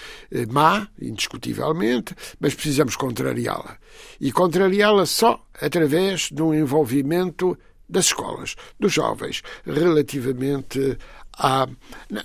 [0.50, 3.78] má, indiscutivelmente, mas precisamos contrariá-la.
[4.22, 7.56] E contrariá-la só através de um envolvimento
[7.92, 10.98] das escolas, dos jovens, relativamente
[11.42, 11.68] à.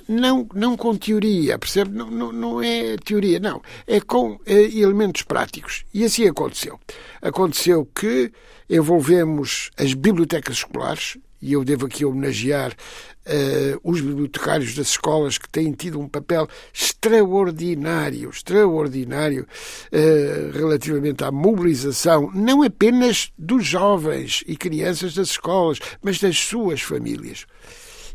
[0.07, 1.97] Não, não com teoria, percebe?
[1.97, 3.63] Não, não, não é teoria, não.
[3.87, 5.85] É com é, elementos práticos.
[5.93, 6.79] E assim aconteceu.
[7.23, 8.31] Aconteceu que
[8.69, 15.49] envolvemos as bibliotecas escolares, e eu devo aqui homenagear uh, os bibliotecários das escolas que
[15.49, 19.47] têm tido um papel extraordinário, extraordinário
[19.93, 26.81] uh, relativamente à mobilização, não apenas dos jovens e crianças das escolas, mas das suas
[26.81, 27.47] famílias.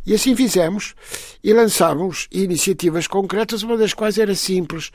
[0.05, 0.95] E assim fizemos
[1.43, 4.91] e lançámos iniciativas concretas, uma das quais era simples.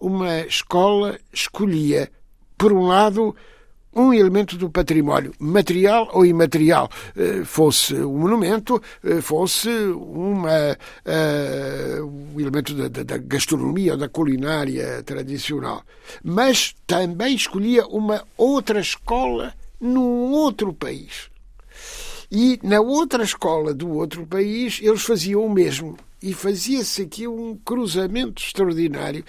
[0.00, 2.10] Uma escola escolhia,
[2.56, 3.36] por um lado,
[3.94, 12.04] um elemento do património, material ou imaterial, eh, fosse um monumento, eh, fosse uma, uh,
[12.04, 15.82] um elemento da, da, gastronomia ou da culinária tradicional.
[16.24, 21.31] Mas também escolhia uma outra escola num outro país.
[22.34, 25.98] E na outra escola do outro país eles faziam o mesmo.
[26.22, 29.22] E fazia-se aqui um cruzamento extraordinário.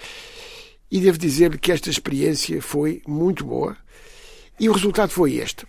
[0.90, 3.76] E devo dizer que esta experiência foi muito boa
[4.58, 5.66] e o resultado foi este.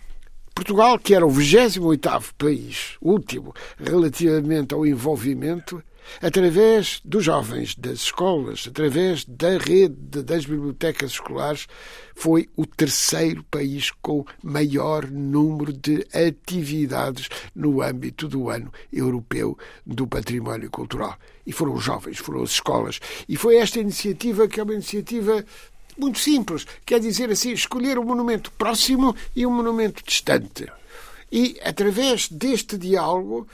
[0.54, 5.82] Portugal, que era o 28º país, último, relativamente ao envolvimento,
[6.20, 11.66] através dos jovens, das escolas, através da rede das bibliotecas escolares,
[12.14, 20.06] foi o terceiro país com maior número de atividades no âmbito do ano europeu do
[20.06, 21.16] património cultural.
[21.46, 23.00] E foram os jovens, foram as escolas.
[23.28, 25.44] E foi esta iniciativa que é uma iniciativa
[25.98, 30.66] muito simples, quer dizer assim, escolher um monumento próximo e um monumento distante.
[31.30, 33.48] E, através deste diálogo,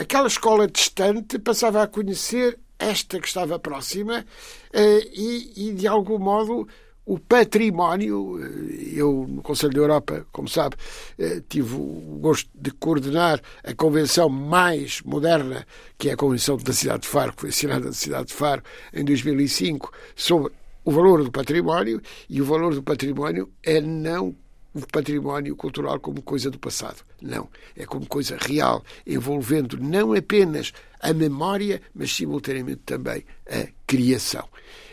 [0.00, 4.24] aquela escola distante passava a conhecer esta que estava próxima
[4.72, 6.66] eh, e, e de algum modo,
[7.04, 8.38] o património.
[8.42, 10.76] Eh, eu, no Conselho da Europa, como sabe,
[11.18, 15.66] eh, tive o gosto de coordenar a convenção mais moderna,
[15.98, 18.62] que é a Convenção da Cidade de Faro, que foi assinada na Cidade de Faro
[18.94, 20.50] em 2005, sobre
[20.82, 24.34] o valor do património, e o valor do património é não
[24.74, 26.98] o património cultural como coisa do passado.
[27.20, 27.48] Não.
[27.76, 34.48] É como coisa real, envolvendo não apenas a memória, mas simultaneamente também a criação.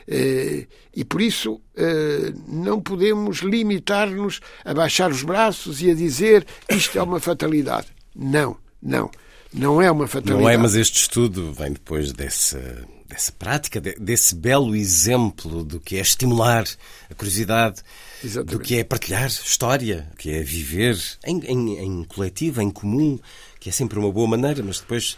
[0.08, 0.66] Eh,
[0.96, 6.98] e por isso eh, não podemos limitar-nos a baixar os braços e a dizer isto
[6.98, 7.88] é uma fatalidade.
[8.16, 9.12] Não, não.
[9.54, 10.42] Não é uma fatalidade.
[10.42, 15.98] Não é, mas este estudo vem depois dessa, dessa prática, desse belo exemplo do que
[15.98, 16.66] é estimular
[17.10, 17.82] a curiosidade,
[18.24, 18.52] Exatamente.
[18.52, 23.20] do que é partilhar história, que é viver em, em, em coletivo, em comum,
[23.60, 25.18] que é sempre uma boa maneira, mas depois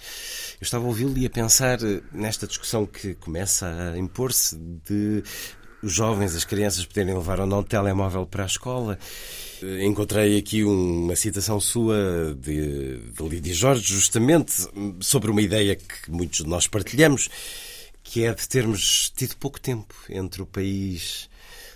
[0.60, 5.24] eu estava a ouvi-lo e a pensar eh, nesta discussão que começa a impor-se de
[5.82, 9.00] os jovens, as crianças poderem levar ou não telemóvel para a escola.
[9.64, 14.52] Eh, encontrei aqui uma citação sua de, de Lídia Jorge, justamente
[15.00, 17.30] sobre uma ideia que muitos de nós partilhamos,
[18.04, 21.30] que é de termos tido pouco tempo entre o país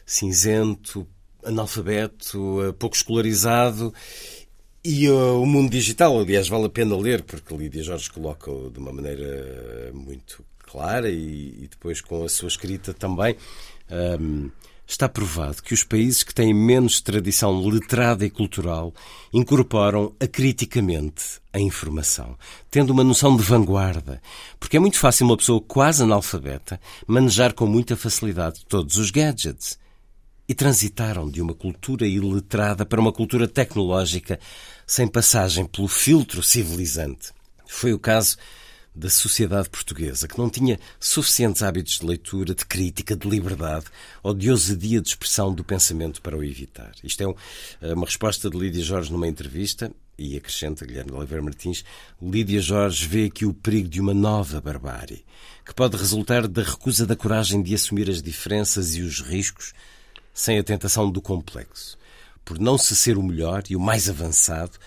[0.06, 1.08] cinzento,
[1.46, 3.94] analfabeto, eh, pouco escolarizado
[4.86, 8.80] e uh, o mundo digital, aliás, vale a pena ler, porque Lídia Jorge coloca de
[8.80, 13.38] uma maneira muito clara e, e depois com a sua escrita também.
[14.20, 14.50] Um,
[14.86, 18.94] está provado que os países que têm menos tradição letrada e cultural
[19.32, 22.38] incorporam acriticamente a informação,
[22.70, 24.22] tendo uma noção de vanguarda,
[24.60, 29.80] porque é muito fácil uma pessoa quase analfabeta manejar com muita facilidade todos os gadgets.
[30.54, 34.40] E transitaram de uma cultura iletrada para uma cultura tecnológica
[34.86, 37.32] sem passagem pelo filtro civilizante.
[37.66, 38.38] Foi o caso
[38.94, 43.86] da sociedade portuguesa, que não tinha suficientes hábitos de leitura, de crítica, de liberdade
[44.22, 46.92] ou de ousadia de expressão do pensamento para o evitar.
[47.04, 51.42] Isto é eh, uma resposta de Lídia Jorge numa entrevista e acrescenta Guilherme de Oliveira
[51.42, 51.84] Martins,
[52.22, 55.26] Lídia Jorge vê aqui o perigo de uma nova barbárie,
[55.66, 59.74] que pode resultar da recusa da coragem de assumir as diferenças e os riscos
[60.34, 61.98] sem a tentação do complexo
[62.44, 64.78] por não se ser o melhor e o mais avançado,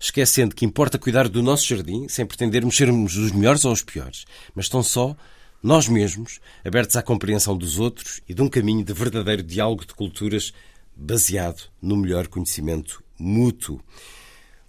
[0.00, 4.24] esquecendo que importa cuidar do nosso jardim sem pretendermos sermos os melhores ou os piores,
[4.54, 5.16] mas tão só
[5.62, 9.94] nós mesmos, abertos à compreensão dos outros e de um caminho de verdadeiro diálogo de
[9.94, 10.52] culturas
[10.96, 13.80] baseado no melhor conhecimento mútuo.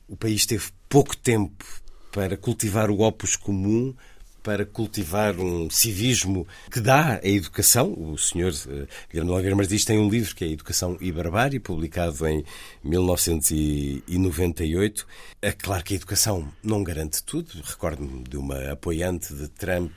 [0.07, 1.65] O país teve pouco tempo
[2.11, 3.95] para cultivar o opus comum,
[4.43, 7.93] para cultivar um civismo que dá a educação.
[7.97, 12.27] O senhor uh, Guilherme Nogueira Martins tem um livro que é Educação e Barbárie, publicado
[12.27, 12.43] em
[12.83, 15.07] 1998.
[15.41, 17.49] É claro que a educação não garante tudo.
[17.63, 19.93] Recordo-me de uma apoiante de Trump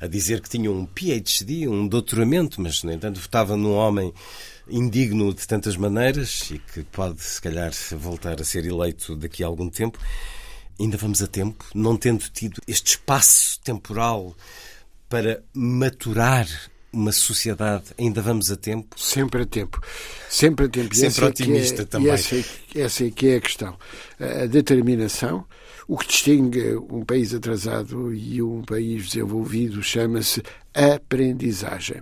[0.00, 4.12] a dizer que tinha um PhD, um doutoramento, mas, no entanto, votava num homem
[4.68, 9.46] indigno de tantas maneiras e que pode, se calhar, voltar a ser eleito daqui a
[9.46, 9.96] algum tempo
[10.78, 14.34] ainda vamos a tempo, não tendo tido este espaço temporal
[15.08, 16.46] para maturar
[16.92, 18.98] uma sociedade, ainda vamos a tempo?
[18.98, 19.80] Sempre a tempo.
[20.30, 20.94] Sempre a tempo.
[20.94, 22.10] Sempre é otimista é, também.
[22.10, 23.76] Essa, essa é que é a questão.
[24.18, 25.44] A determinação.
[25.86, 30.42] O que distingue um país atrasado e um país desenvolvido chama-se
[30.74, 32.00] aprendizagem.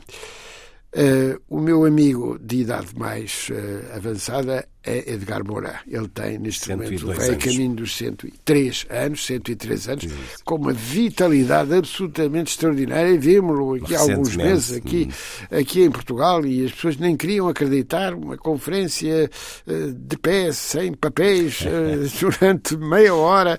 [0.96, 5.80] Uh, o meu amigo de idade mais uh, avançada é Edgar Moura.
[5.86, 10.16] Ele tem, neste momento, vai a caminho dos 103 anos, 103 anos, Isso.
[10.44, 13.18] com uma vitalidade absolutamente extraordinária.
[13.18, 15.56] Vimos-lo aqui há alguns meses, aqui, hum.
[15.58, 18.14] aqui em Portugal, e as pessoas nem queriam acreditar.
[18.14, 19.30] Uma conferência
[19.66, 21.60] uh, de pé, sem papéis,
[22.20, 23.58] durante meia hora,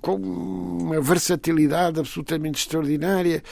[0.00, 3.42] com uma versatilidade absolutamente extraordinária,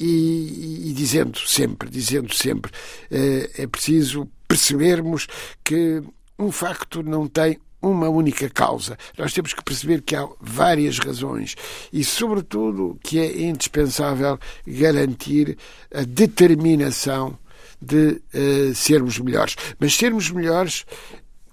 [0.00, 2.70] e, e dizendo sempre dizendo sempre,
[3.10, 5.28] é preciso percebermos
[5.62, 6.02] que
[6.38, 8.96] um facto não tem uma única causa.
[9.16, 11.54] Nós temos que perceber que há várias razões
[11.92, 15.56] e, sobretudo, que é indispensável garantir
[15.94, 17.38] a determinação
[17.80, 19.54] de uh, sermos melhores.
[19.78, 20.84] Mas sermos melhores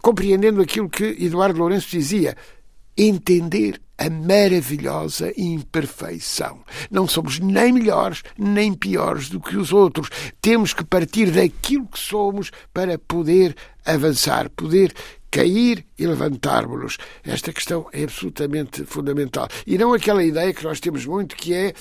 [0.02, 2.36] compreendendo aquilo que Eduardo Lourenço dizia:
[2.98, 6.64] entender a maravilhosa imperfeição.
[6.91, 10.10] Não somos nem melhores nem piores do que os outros.
[10.41, 14.93] Temos que partir daquilo que somos para poder avançar, poder
[15.32, 16.98] cair e levantarmos-nos.
[17.24, 19.48] Esta questão é absolutamente fundamental.
[19.68, 21.74] E não aquela ideia que nós temos muito que é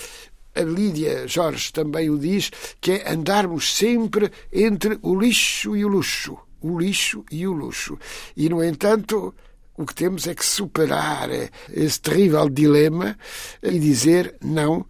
[0.55, 2.51] a Lídia Jorge também o diz,
[2.81, 6.39] que é andarmos sempre entre o lixo e o luxo.
[6.61, 7.99] O lixo e o luxo.
[8.37, 9.35] E, no entanto,
[9.77, 11.29] o que temos é que superar
[11.73, 13.17] esse terrível dilema
[13.63, 14.87] e dizer não.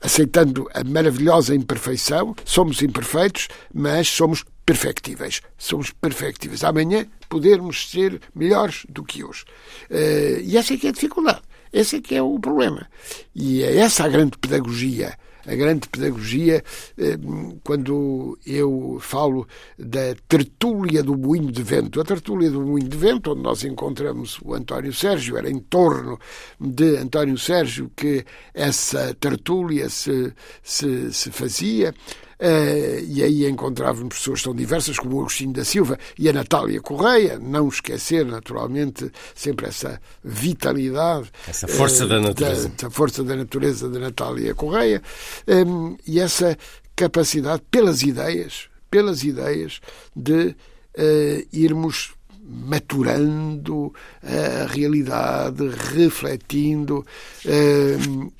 [0.00, 5.40] aceitando a maravilhosa imperfeição, somos imperfeitos, mas somos perfectíveis.
[5.58, 6.64] Somos perfectíveis.
[6.64, 9.44] Amanhã podermos ser melhores do que hoje.
[9.90, 11.42] Uh, e essa é que é a dificuldade.
[11.72, 12.88] Esse é que é o problema.
[13.34, 15.16] E é essa a grande pedagogia
[15.46, 16.62] a grande pedagogia
[16.98, 17.18] eh,
[17.62, 19.46] quando eu falo
[19.78, 22.00] da tertúlia do Moinho de Vento.
[22.00, 26.18] A tertúlia do Moinho de Vento, onde nós encontramos o António Sérgio, era em torno
[26.60, 30.32] de António Sérgio que essa tertúlia se,
[30.62, 31.94] se, se fazia.
[32.44, 36.78] Uh, e aí encontrávamos pessoas tão diversas como o Agostinho da Silva e a Natália
[36.78, 41.32] Correia, não esquecer, naturalmente, sempre essa vitalidade.
[41.48, 42.70] Essa força uh, da natureza.
[42.76, 45.02] Da, força da natureza da Natália Correia
[45.46, 46.54] ehm, e essa
[46.94, 49.80] capacidade, pelas ideias, pelas ideias,
[50.14, 50.54] de
[51.50, 53.92] irmos maturando
[54.22, 57.04] a realidade, refletindo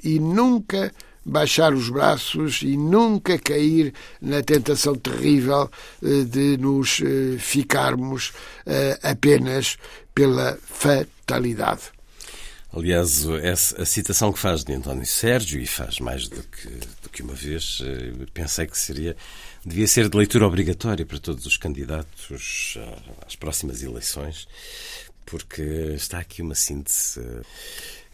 [0.05, 0.93] e nunca
[1.25, 5.71] baixar os braços e nunca cair na tentação terrível
[6.03, 8.33] eh, de nos eh, ficarmos
[8.67, 9.79] eh, apenas
[10.15, 11.83] pela fatalidade.
[12.77, 13.25] Aliás,
[13.79, 16.69] a citação que faz de António Sérgio, e faz mais do que,
[17.03, 17.81] do que uma vez,
[18.33, 19.17] pensei que seria
[19.65, 22.77] devia ser de leitura obrigatória para todos os candidatos
[23.25, 24.49] às próximas eleições,
[25.25, 25.63] porque
[25.95, 27.21] está aqui uma síntese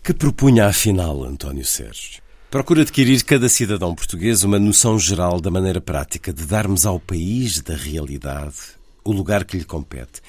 [0.02, 2.22] que propunha afinal António Sérgio.
[2.50, 7.60] Procura adquirir cada cidadão português uma noção geral da maneira prática de darmos ao país
[7.60, 8.56] da realidade
[9.04, 10.20] o lugar que lhe compete.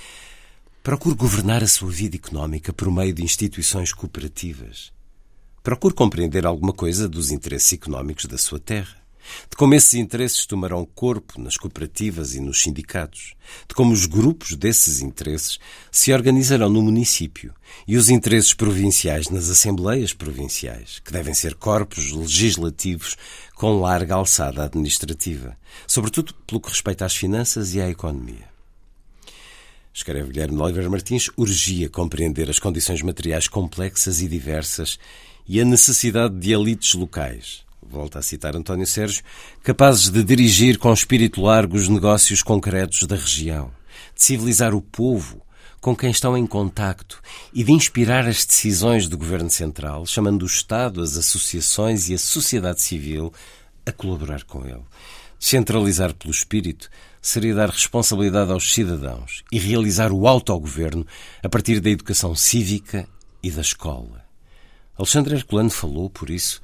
[0.83, 4.93] Procure governar a sua vida económica por meio de instituições cooperativas.
[5.63, 9.00] Procure compreender alguma coisa dos interesses económicos da sua terra
[9.49, 13.33] de como esses interesses tomarão corpo nas cooperativas e nos sindicatos,
[13.67, 15.59] de como os grupos desses interesses
[15.91, 17.53] se organizarão no município
[17.87, 23.15] e os interesses provinciais nas assembleias provinciais, que devem ser corpos legislativos
[23.55, 25.57] com larga alçada administrativa,
[25.87, 28.51] sobretudo pelo que respeita às finanças e à economia.
[29.93, 34.97] Escreve Guilherme Oliveira Martins, urgia compreender as condições materiais complexas e diversas
[35.47, 39.21] e a necessidade de elites locais, volta a citar António Sérgio,
[39.61, 43.69] capazes de dirigir com espírito largo os negócios concretos da região,
[44.15, 45.41] de civilizar o povo
[45.81, 47.21] com quem estão em contacto
[47.53, 52.17] e de inspirar as decisões do Governo Central, chamando o Estado, as associações e a
[52.17, 53.33] sociedade civil
[53.85, 54.85] a colaborar com ele.
[55.37, 56.89] Centralizar pelo espírito
[57.21, 61.05] seria dar responsabilidade aos cidadãos e realizar o autogoverno
[61.43, 63.07] a partir da educação cívica
[63.43, 64.23] e da escola.
[64.97, 66.61] Alexandre Herculano falou, por isso,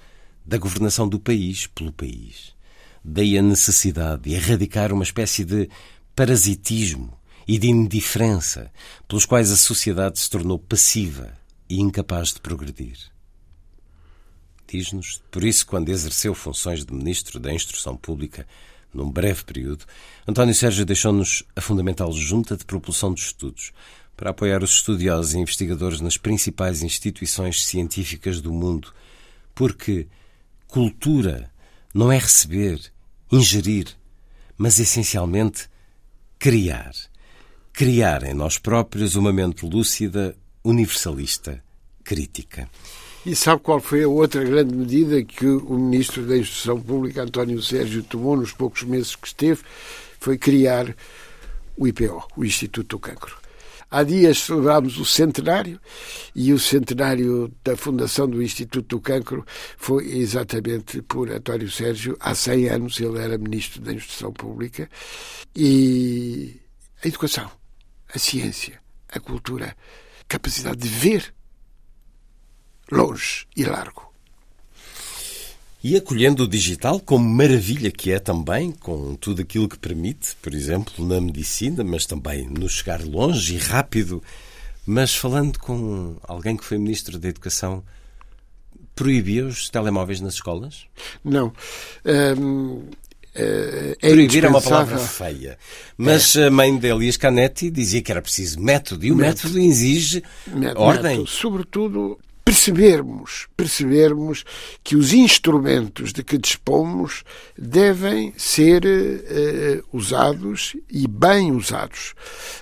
[0.48, 2.56] da governação do país pelo país.
[3.04, 5.70] Daí a necessidade de erradicar uma espécie de
[6.16, 8.72] parasitismo e de indiferença
[9.08, 11.34] pelos quais a sociedade se tornou passiva
[11.70, 12.98] e incapaz de progredir.
[14.68, 18.48] Diz-nos, por isso, quando exerceu funções de Ministro da Instrução Pública,
[18.94, 19.86] num breve período,
[20.28, 23.72] António Sérgio deixou-nos a fundamental Junta de Propulsão de Estudos
[24.16, 28.94] para apoiar os estudiosos e investigadores nas principais instituições científicas do mundo,
[29.54, 30.08] porque
[30.68, 31.50] Cultura
[31.94, 32.80] não é receber,
[33.32, 33.88] ingerir,
[34.58, 35.70] mas essencialmente
[36.38, 36.92] criar.
[37.72, 41.64] Criar em nós próprios uma mente lúcida, universalista,
[42.04, 42.70] crítica.
[43.26, 47.62] E sabe qual foi a outra grande medida que o Ministro da Instrução Pública, António
[47.62, 49.62] Sérgio, tomou nos poucos meses que esteve?
[50.20, 50.96] Foi criar
[51.76, 53.38] o IPO, o Instituto do Cancro.
[53.90, 55.80] Há dias celebrámos o centenário
[56.36, 59.46] e o centenário da fundação do Instituto do Cancro
[59.78, 62.18] foi exatamente por António Sérgio.
[62.20, 64.90] Há 100 anos ele era Ministro da Instrução Pública
[65.56, 66.60] e
[67.02, 67.50] a educação,
[68.14, 69.76] a ciência, a cultura,
[70.28, 71.34] capacidade de ver
[72.92, 74.08] longe e largo
[75.88, 80.54] e acolhendo o digital como maravilha que é também, com tudo aquilo que permite, por
[80.54, 84.22] exemplo, na medicina, mas também no chegar longe e rápido.
[84.86, 87.82] Mas falando com alguém que foi Ministro da Educação,
[88.94, 90.88] proibia os telemóveis nas escolas?
[91.24, 91.54] Não.
[92.38, 92.84] Hum,
[93.34, 95.58] é Proibir é uma palavra feia.
[95.98, 96.48] Mas é.
[96.48, 100.22] a mãe de Elias Canetti dizia que era preciso método, e o método, método exige
[100.48, 101.12] método, ordem.
[101.12, 104.46] Método, sobretudo percebermos, percebermos
[104.82, 107.26] que os instrumentos de que dispomos
[107.58, 112.14] devem ser uh, usados e bem usados.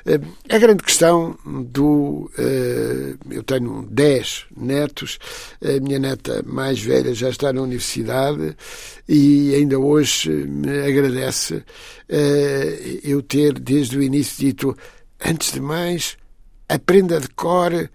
[0.03, 2.31] Uh, a grande questão do.
[2.35, 5.19] Uh, eu tenho 10 netos,
[5.63, 8.57] a minha neta mais velha já está na universidade
[9.07, 11.63] e ainda hoje me agradece
[13.03, 14.75] eu ter, desde o início, dito:
[15.23, 16.17] antes de mais,
[16.67, 17.87] aprenda de cor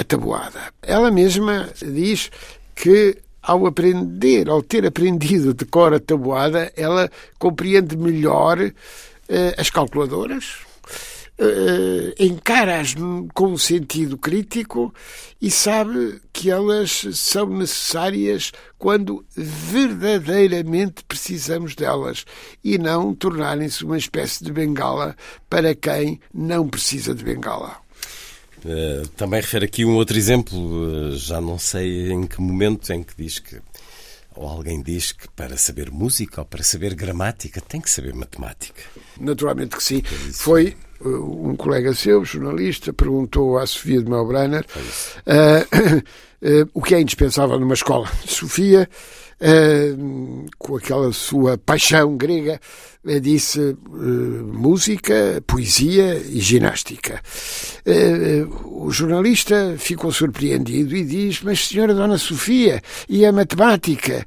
[0.00, 0.72] a tabuada.
[0.82, 2.30] Ela mesma diz
[2.74, 8.72] que ao aprender, ao ter aprendido de cor a tabuada, ela compreende melhor uh,
[9.58, 10.56] as calculadoras,
[11.38, 12.94] uh, encara-as
[13.34, 14.92] com um sentido crítico
[15.40, 22.24] e sabe que elas são necessárias quando verdadeiramente precisamos delas
[22.64, 25.14] e não tornarem-se uma espécie de bengala
[25.48, 27.89] para quem não precisa de bengala.
[28.64, 33.02] Uh, também refere aqui um outro exemplo, uh, já não sei em que momento, em
[33.02, 33.58] que diz que,
[34.34, 38.82] ou alguém diz que para saber música ou para saber gramática tem que saber matemática.
[39.18, 40.02] Naturalmente que sim.
[40.32, 44.66] Foi uh, um colega seu, jornalista, perguntou à Sofia de Melbrenner
[46.74, 48.10] o que é indispensável numa escola.
[48.26, 48.88] Sofia
[50.58, 52.60] com aquela sua paixão grega,
[53.04, 53.76] uh, disse uh,
[54.52, 57.20] música, poesia e ginástica.
[58.64, 64.26] o jornalista ficou surpreendido e diz: Mas, senhora Dona Sofia, e a matemática?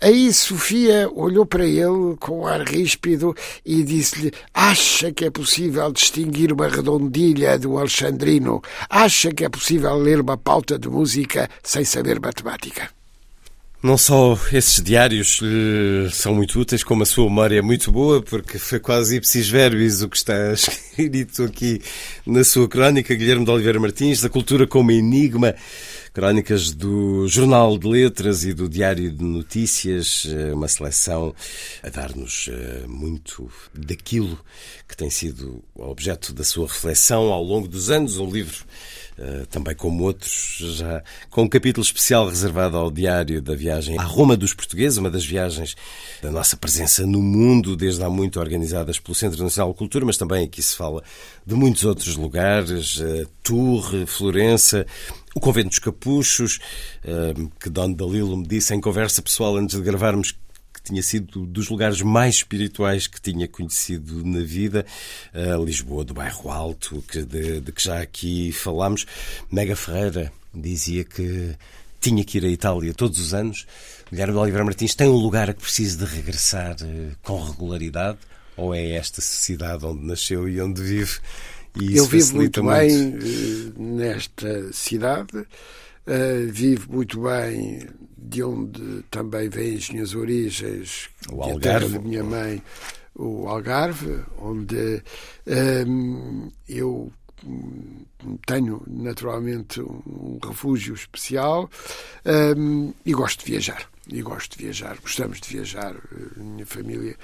[0.00, 3.34] Aí Sofia olhou para ele com um ar ríspido
[3.64, 8.60] e disse-lhe: Acha que é possível distinguir uma redondilha um alexandrino?
[8.90, 13.03] Acha que é possível ler uma pauta de música sem saber matemática?
[13.84, 18.22] Não só esses diários uh, são muito úteis, como a sua memória é muito boa,
[18.22, 21.82] porque foi quase ipsis verbis o que está escrito aqui
[22.24, 25.54] na sua crónica, Guilherme de Oliveira Martins, da cultura como enigma,
[26.14, 31.34] crónicas do Jornal de Letras e do Diário de Notícias, eh, uma seleção
[31.82, 34.38] a dar-nos uh, muito daquilo
[34.88, 38.93] que tem sido objeto da sua reflexão ao longo dos anos, um livro eh,
[39.50, 44.36] também como outros, já com um capítulo especial reservado ao diário da viagem à Roma
[44.36, 45.76] dos Portugueses, uma das viagens
[46.22, 50.16] da nossa presença no mundo, desde há muito organizadas pelo Centro Nacional de Cultura, mas
[50.16, 51.02] também aqui se fala
[51.46, 54.86] de muitos outros lugares, uh, Tours, Florença,
[55.34, 56.58] o Convento dos Capuchos,
[57.04, 60.34] uh, que Don Dalilo me disse em conversa pessoal antes de gravarmos
[60.84, 64.84] tinha sido dos lugares mais espirituais que tinha conhecido na vida.
[65.32, 69.06] A Lisboa do Bairro Alto, que de, de que já aqui falámos.
[69.50, 71.56] Mega Ferreira dizia que
[72.00, 73.66] tinha que ir à Itália todos os anos.
[74.10, 78.18] Guilherme de Oliveira Martins tem um lugar a que precisa de regressar eh, com regularidade?
[78.56, 81.18] Ou é esta cidade onde nasceu e onde vive?
[81.80, 85.36] E Eu vivo muito, muito bem eh, nesta cidade.
[86.06, 87.88] Uh, vive muito bem
[88.24, 91.56] de onde também vêm as minhas origens, o Algarve.
[91.56, 92.62] a terra da minha mãe,
[93.14, 95.02] o Algarve, onde
[95.86, 97.12] um, eu
[98.46, 101.70] tenho naturalmente um refúgio especial
[102.56, 103.88] um, e gosto de viajar.
[104.08, 107.16] E gosto de viajar, gostamos de viajar, eh, minha família,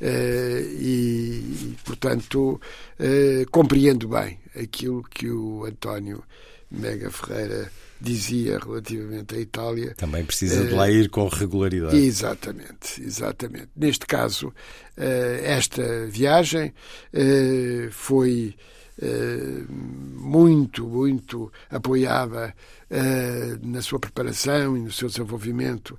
[0.00, 2.60] uh, e, portanto
[2.98, 6.24] uh, compreendo bem aquilo que o António
[6.68, 7.70] Mega Ferreira
[8.00, 9.94] dizia relativamente à Itália.
[9.96, 11.96] Também precisa de lá ir com regularidade.
[11.96, 13.68] Exatamente, exatamente.
[13.76, 14.52] Neste caso,
[14.96, 16.72] eh, esta viagem
[17.12, 18.54] eh, foi
[19.00, 22.54] eh, muito, muito apoiada
[23.60, 25.98] na sua preparação e no seu desenvolvimento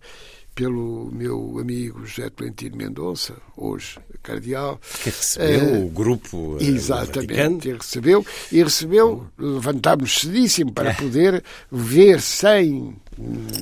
[0.55, 4.79] pelo meu amigo José Tolentino Mendonça, hoje cardeal.
[5.03, 8.25] Que recebeu uh, o grupo eh, Exatamente, recebeu.
[8.51, 10.93] E recebeu, levantámos cedíssimo para é.
[10.95, 12.95] poder ver sem...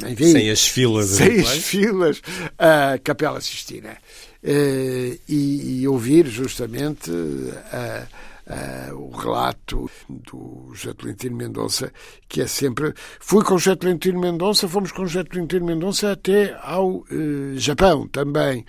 [0.09, 1.09] Enfim, sem as filas.
[1.09, 2.21] Sem as filas,
[2.57, 3.97] a Capela Sistina.
[4.43, 7.11] Uh, e, e, ouvir justamente
[7.71, 8.07] a
[8.47, 10.93] uh, o relato do José
[11.29, 11.91] Mendonça,
[12.27, 12.93] que é sempre.
[13.19, 13.77] Fui com o José
[14.13, 15.25] Mendonça, fomos com o José
[15.61, 17.05] Mendonça até ao uh,
[17.55, 18.65] Japão também.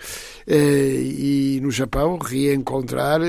[0.47, 3.21] Uh, e no Japão reencontrar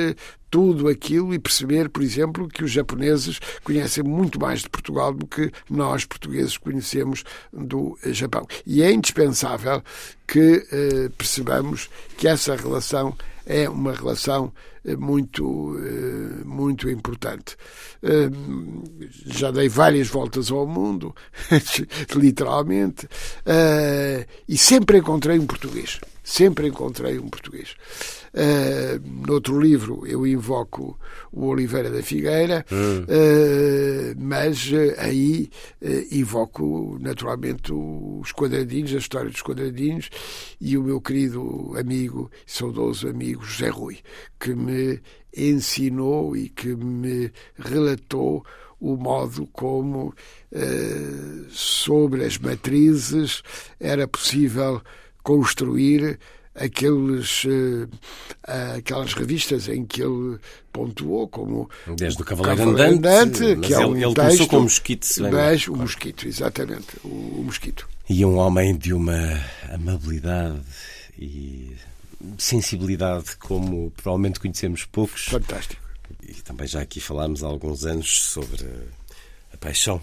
[0.56, 5.28] tudo aquilo e perceber, por exemplo, que os japoneses conhecem muito mais de Portugal do
[5.28, 8.48] que nós, portugueses, conhecemos do Japão.
[8.66, 9.84] E é indispensável
[10.26, 13.14] que eh, percebamos que essa relação
[13.46, 17.56] é uma relação eh, muito, eh, muito importante.
[18.04, 18.30] Eh,
[19.26, 21.16] já dei várias voltas ao mundo,
[22.16, 23.08] literalmente,
[24.48, 26.00] e sempre encontrei um português.
[26.24, 27.76] Sempre encontrei um português.
[28.36, 31.00] Uh, noutro livro eu invoco
[31.32, 35.50] o Oliveira da Figueira, uh, mas uh, aí
[36.12, 40.10] invoco naturalmente os quadradinhos, a história dos quadradinhos
[40.60, 44.00] e o meu querido amigo, saudoso amigo José Rui,
[44.38, 45.00] que me
[45.34, 48.46] ensinou e que me relatou
[48.82, 50.14] o modo como
[51.50, 53.42] sobre as matrizes
[53.80, 54.82] era possível
[55.24, 56.20] construir
[56.56, 57.90] aqueles, uh,
[58.78, 60.40] aquelas revistas em que ele
[60.72, 64.58] pontuou como desde o Cavaleiro, Cavaleiro Andante, Andante que é um ele, texto, começou com
[64.58, 67.88] o mosquito mas o mosquito exatamente o, o mosquito.
[68.10, 70.62] E um homem de uma amabilidade
[71.18, 71.76] e
[72.38, 75.26] sensibilidade como provavelmente conhecemos poucos.
[75.26, 75.82] Fantástico.
[76.28, 78.66] E também já aqui falámos há alguns anos sobre
[79.54, 80.02] a paixão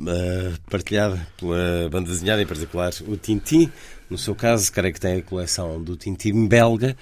[0.00, 3.70] uh, partilhada pela banda desenhada, em particular o Tintin.
[4.10, 6.96] No seu caso, creio que tem a coleção do Tintin belga,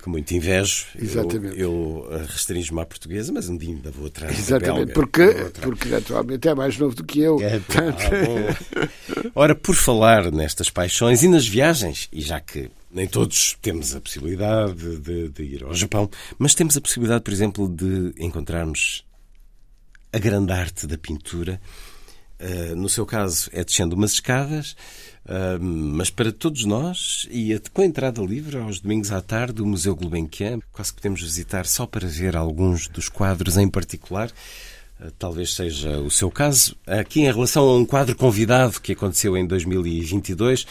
[0.00, 0.86] que muito invejo.
[0.96, 1.60] Exatamente.
[1.60, 5.26] Eu, eu restringo-me à portuguesa, mas um dia ainda vou atrás Exatamente, belga, porque,
[5.60, 7.40] porque naturalmente é mais novo do que eu.
[7.42, 13.56] É, ah, Ora, por falar nestas paixões e nas viagens, e já que nem todos
[13.60, 18.14] temos a possibilidade de, de, ir ao Japão, mas temos a possibilidade, por exemplo, de
[18.16, 19.04] encontrarmos
[20.12, 21.60] a grande arte da pintura
[22.38, 24.76] eh, no seu caso, é descendo umas escadas, uh,
[25.60, 29.96] mas para todos nós, e com a entrada livre, aos domingos à tarde, o Museu
[29.96, 34.30] Gulbenkian, quase que podemos visitar só para ver alguns dos quadros em particular.
[35.00, 36.76] Uh, talvez seja o seu caso.
[36.86, 40.66] Aqui, em relação a um quadro convidado que aconteceu em 2022,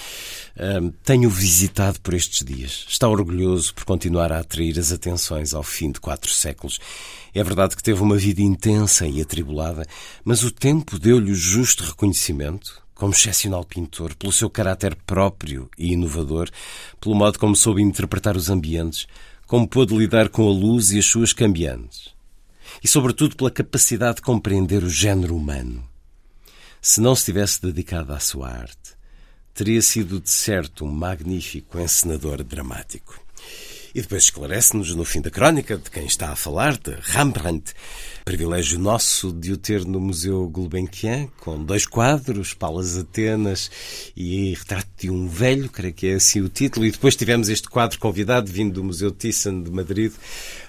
[1.04, 2.86] tenho visitado por estes dias.
[2.88, 6.80] Está orgulhoso por continuar a atrair as atenções ao fim de quatro séculos
[7.34, 9.88] é verdade que teve uma vida intensa e atribulada,
[10.24, 15.92] mas o tempo deu-lhe o justo reconhecimento, como excepcional pintor, pelo seu caráter próprio e
[15.92, 16.50] inovador,
[17.02, 19.08] pelo modo como soube interpretar os ambientes,
[19.46, 22.16] como pôde lidar com a luz e as suas cambiantes.
[22.82, 25.86] E, sobretudo, pela capacidade de compreender o género humano.
[26.82, 28.96] Se não se tivesse dedicado à sua arte,
[29.54, 33.20] teria sido de certo um magnífico encenador dramático.
[33.96, 37.74] E depois esclarece-nos no fim da crónica de quem está a falar, de Rembrandt.
[38.26, 43.70] Privilégio nosso de o ter no Museu Gulbenkian, com dois quadros, Palas Atenas
[44.16, 46.86] e Retrato de um Velho, creio que é assim o título.
[46.86, 50.12] E depois tivemos este quadro convidado, vindo do Museu Thyssen de Madrid,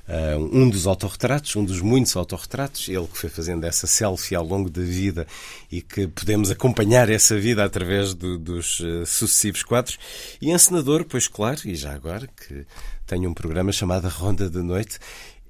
[0.07, 4.45] Uh, um dos autorretratos, um dos muitos autorretratos, ele que foi fazendo essa selfie ao
[4.45, 5.27] longo da vida
[5.73, 9.99] e que podemos acompanhar essa vida através do, dos uh, sucessivos quadros.
[10.43, 12.67] E encenador, pois claro, e já agora, que
[13.07, 14.99] tem um programa chamado Ronda da Noite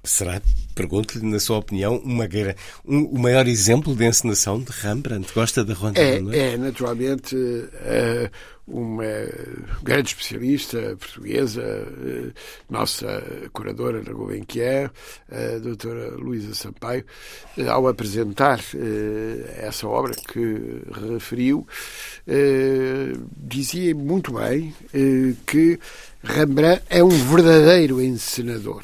[0.05, 0.41] será,
[0.73, 2.27] pergunto-lhe, na sua opinião, uma,
[2.85, 5.33] um, o maior exemplo de encenação de Rembrandt?
[5.33, 6.39] Gosta da Ronda é, da Noite?
[6.39, 8.29] É, naturalmente, uh,
[8.67, 9.03] uma
[9.83, 12.31] grande especialista portuguesa, uh,
[12.69, 14.89] nossa curadora na Gulbenkian,
[15.29, 17.05] a doutora Luísa Sampaio,
[17.67, 18.59] ao apresentar
[19.57, 20.81] essa obra que
[21.13, 21.67] referiu,
[23.37, 24.73] dizia muito bem
[25.45, 25.79] que
[26.25, 28.83] Rembrandt é um verdadeiro encenador.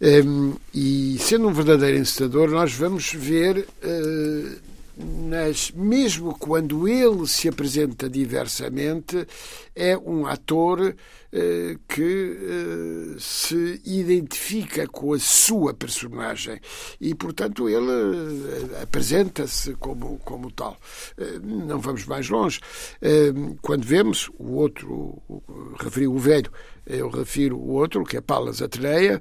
[0.00, 4.56] Um, e sendo um verdadeiro encenador, nós vamos ver, uh,
[5.28, 9.26] nas, mesmo quando ele se apresenta diversamente,
[9.74, 10.94] é um ator
[11.86, 12.38] que
[13.14, 16.58] uh, se identifica com a sua personagem
[17.00, 20.78] e, portanto, ele apresenta-se como, como tal.
[21.42, 22.60] não vamos mais longe.
[23.60, 25.22] quando vemos o outro,
[25.78, 26.50] referiu o velho,
[26.86, 29.20] eu refiro o outro, que é Palas Ateneia.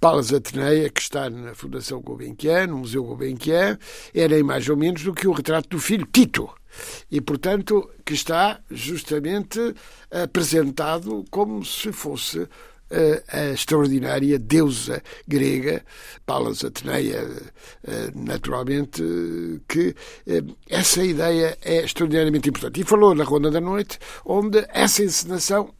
[0.00, 3.78] Palas Ateneia, que está na Fundação Gulbenkian, no Museu Gulbenkian,
[4.14, 6.48] era mais ou menos do que o retrato do filho Tito.
[7.10, 9.74] E, portanto, que está justamente
[10.10, 12.48] apresentado como se fosse
[12.88, 15.84] eh, a extraordinária deusa grega,
[16.24, 17.28] Palas Ateneia,
[17.82, 19.02] eh, naturalmente,
[19.68, 19.94] que
[20.70, 22.80] essa ideia é extraordinariamente importante.
[22.80, 25.74] E falou na Ronda da Noite, onde essa encenação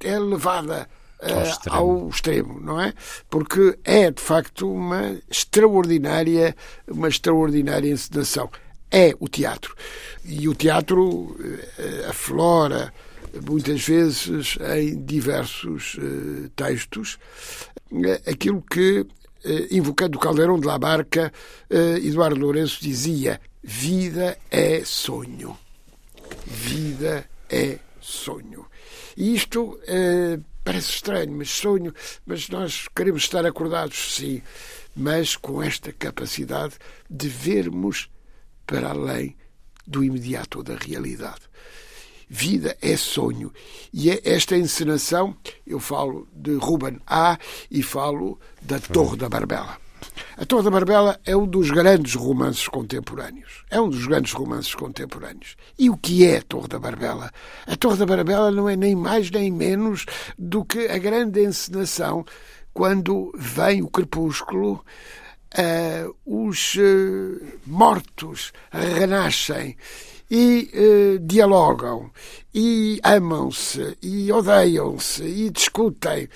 [0.00, 0.86] é levada
[1.22, 1.76] ao, extremo.
[1.76, 2.60] ao, extremo.
[2.60, 2.92] não é?
[3.30, 6.54] Porque é de facto uma extraordinária,
[6.86, 8.50] uma extraordinária encenação.
[8.90, 9.74] É o teatro.
[10.24, 12.92] E o teatro uh, aflora
[13.46, 17.18] muitas vezes em diversos uh, textos
[18.26, 19.06] aquilo que,
[19.70, 21.32] invocando Caldeirão de la Barca,
[22.04, 25.56] Eduardo Lourenço dizia: vida é sonho.
[26.46, 28.66] Vida é sonho.
[29.16, 31.92] E isto eh, parece estranho, mas sonho,
[32.24, 34.40] mas nós queremos estar acordados, sim,
[34.94, 36.74] mas com esta capacidade
[37.10, 38.08] de vermos
[38.68, 39.34] para além
[39.86, 41.40] do imediato ou da realidade.
[42.28, 43.50] Vida é sonho.
[43.92, 45.34] E é esta encenação,
[45.66, 47.38] eu falo de Ruben A
[47.70, 49.78] e falo da Torre da Barbela.
[50.36, 53.64] A Torre da Barbela é um dos grandes romances contemporâneos.
[53.70, 55.56] É um dos grandes romances contemporâneos.
[55.78, 57.32] E o que é a Torre da Barbela?
[57.66, 60.04] A Torre da Barbela não é nem mais nem menos
[60.38, 62.26] do que a grande encenação
[62.74, 64.84] quando vem o crepúsculo,
[65.56, 69.76] uh, os uh, mortos renascem
[70.30, 72.10] e uh, dialogam,
[72.54, 76.28] e amam-se, e odeiam-se, e discutem.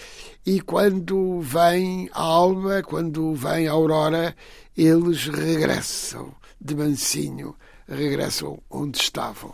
[0.47, 4.35] E quando vem a alma, quando vem a aurora,
[4.77, 7.55] eles regressam de mansinho,
[7.87, 9.53] regressam onde estavam.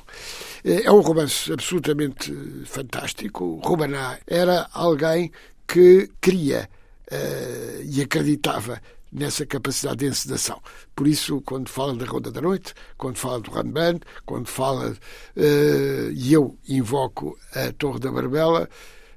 [0.64, 2.32] É um romance absolutamente
[2.64, 3.60] fantástico.
[3.64, 5.32] Rubaná era alguém
[5.66, 6.68] que queria
[7.10, 8.80] uh, e acreditava
[9.12, 10.60] nessa capacidade de encenação.
[10.94, 16.10] Por isso, quando fala da Ronda da Noite, quando fala do Ramband, quando fala, uh,
[16.12, 18.68] e eu invoco a Torre da Barbela,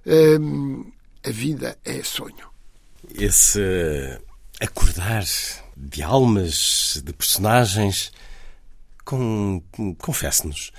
[0.06, 0.92] uh,
[1.26, 2.50] a vida é sonho.
[3.16, 3.60] Esse
[4.60, 5.24] acordar
[5.76, 8.12] de almas, de personagens,
[9.04, 9.62] com,
[9.98, 10.72] confesse-nos,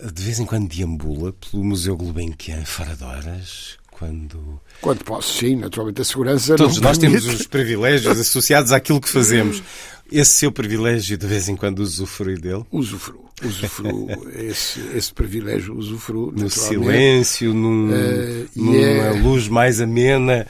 [0.00, 4.60] de vez em quando deambula pelo Museu Gulbenkian fora de horas, quando...
[4.82, 7.22] Quando posso, sim, naturalmente a segurança Todos nós permite.
[7.22, 9.62] temos os privilégios associados àquilo que fazemos.
[10.12, 12.62] Esse seu privilégio, de vez em quando, usufrui dele?
[12.70, 13.24] Usufruo.
[13.42, 14.08] Usufruo.
[14.38, 16.30] esse, esse privilégio usufruo.
[16.30, 19.10] No silêncio, num, uh, numa é...
[19.20, 20.46] luz mais amena.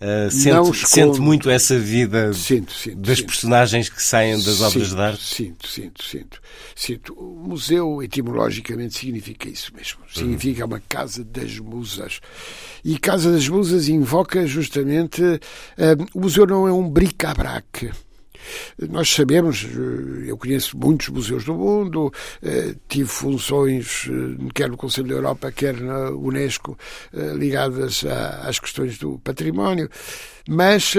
[0.00, 3.26] Uh, sente, sente, muito essa vida sinto, sinto, das sinto.
[3.26, 5.24] personagens que saem das obras de arte?
[5.24, 6.40] Sinto, sinto, sinto,
[6.76, 7.14] sinto.
[7.14, 10.00] O museu, etimologicamente, significa isso mesmo.
[10.02, 10.08] Uhum.
[10.08, 10.68] Significa uhum.
[10.68, 12.20] uma casa das musas.
[12.84, 15.22] E Casa das Musas invoca justamente.
[15.22, 17.90] Uh, o museu não é um bric-a-brac
[18.90, 22.12] nós sabemos, eh, eu conheço muitos museus do mundo,
[22.42, 26.78] eh, tive funções eh, quer no Conselho da Europa, quer na Unesco,
[27.36, 28.04] ligadas
[28.42, 29.88] às questões do património,
[30.48, 30.94] mas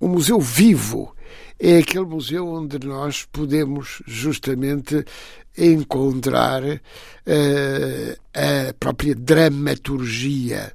[0.00, 1.14] o museu vivo
[1.58, 5.04] é aquele museu onde nós podemos justamente
[5.56, 6.62] encontrar
[8.34, 10.72] a própria dramaturgia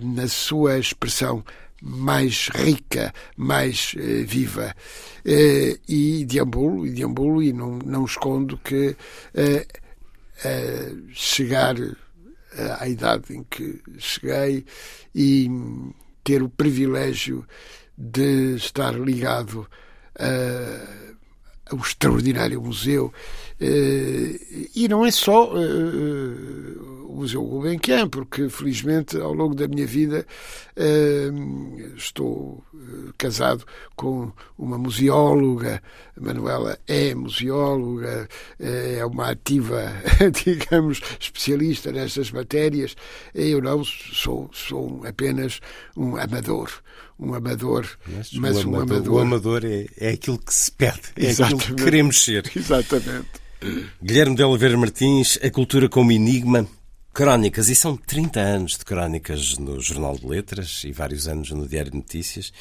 [0.00, 1.44] na sua expressão
[1.84, 4.74] mais rica, mais uh, viva.
[5.20, 8.96] Uh, e deambulo, e deambulo, e não, não escondo que
[9.34, 9.84] uh,
[11.12, 11.76] chegar
[12.78, 14.64] à idade em que cheguei
[15.14, 15.48] e
[16.22, 17.46] ter o privilégio
[17.96, 19.66] de estar ligado
[21.70, 23.12] ao extraordinário museu.
[23.60, 30.26] E não é só o Museu Gulbenkian, porque felizmente ao longo da minha vida
[31.96, 32.62] estou
[33.16, 35.80] casado com uma museóloga,
[36.20, 38.28] Manuela é museóloga,
[38.58, 39.92] é uma ativa,
[40.44, 42.96] digamos, especialista nestas matérias.
[43.32, 45.60] Eu não sou, sou apenas
[45.96, 46.70] um amador
[47.18, 49.14] um amador, mas, mas um amador, amador.
[49.14, 51.62] O amador é, é aquilo que se perde, é Exatamente.
[51.62, 52.50] aquilo que queremos ser.
[52.56, 53.43] Exatamente.
[54.02, 56.66] Guilherme de Oliveira Martins, A Cultura como Enigma,
[57.12, 61.66] Crónicas, e são 30 anos de crónicas no Jornal de Letras e vários anos no
[61.66, 62.52] Diário de Notícias.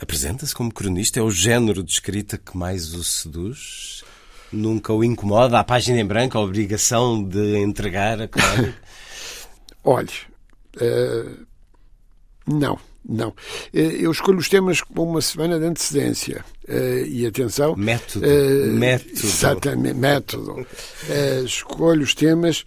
[0.00, 4.02] Apresenta-se como cronista, é o género de escrita que mais o seduz?
[4.52, 5.58] Nunca o incomoda?
[5.58, 8.74] A página em branco, a obrigação de entregar a crónica?
[9.84, 10.08] Olhe,
[10.76, 11.46] uh,
[12.46, 13.34] não, não.
[13.72, 16.44] Eh, eu escolho os temas com uma semana de antecedência.
[16.66, 17.76] Uh, e atenção.
[17.76, 18.24] Método.
[18.26, 19.12] Uh, método.
[19.12, 20.66] Exatamente, método.
[21.44, 22.64] escolho os temas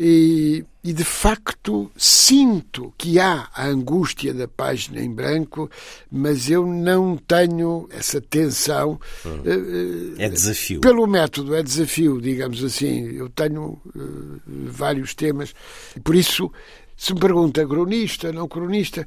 [0.00, 5.68] e, e, de facto sinto que há a angústia da página em branco,
[6.08, 9.00] mas eu não tenho essa tensão.
[9.24, 10.14] Uhum.
[10.18, 10.80] É desafio.
[10.80, 13.10] Pelo método, é desafio, digamos assim.
[13.16, 15.52] Eu tenho uh, vários temas,
[15.96, 16.52] e por isso,
[16.98, 19.06] se me pergunta cronista, não cronista,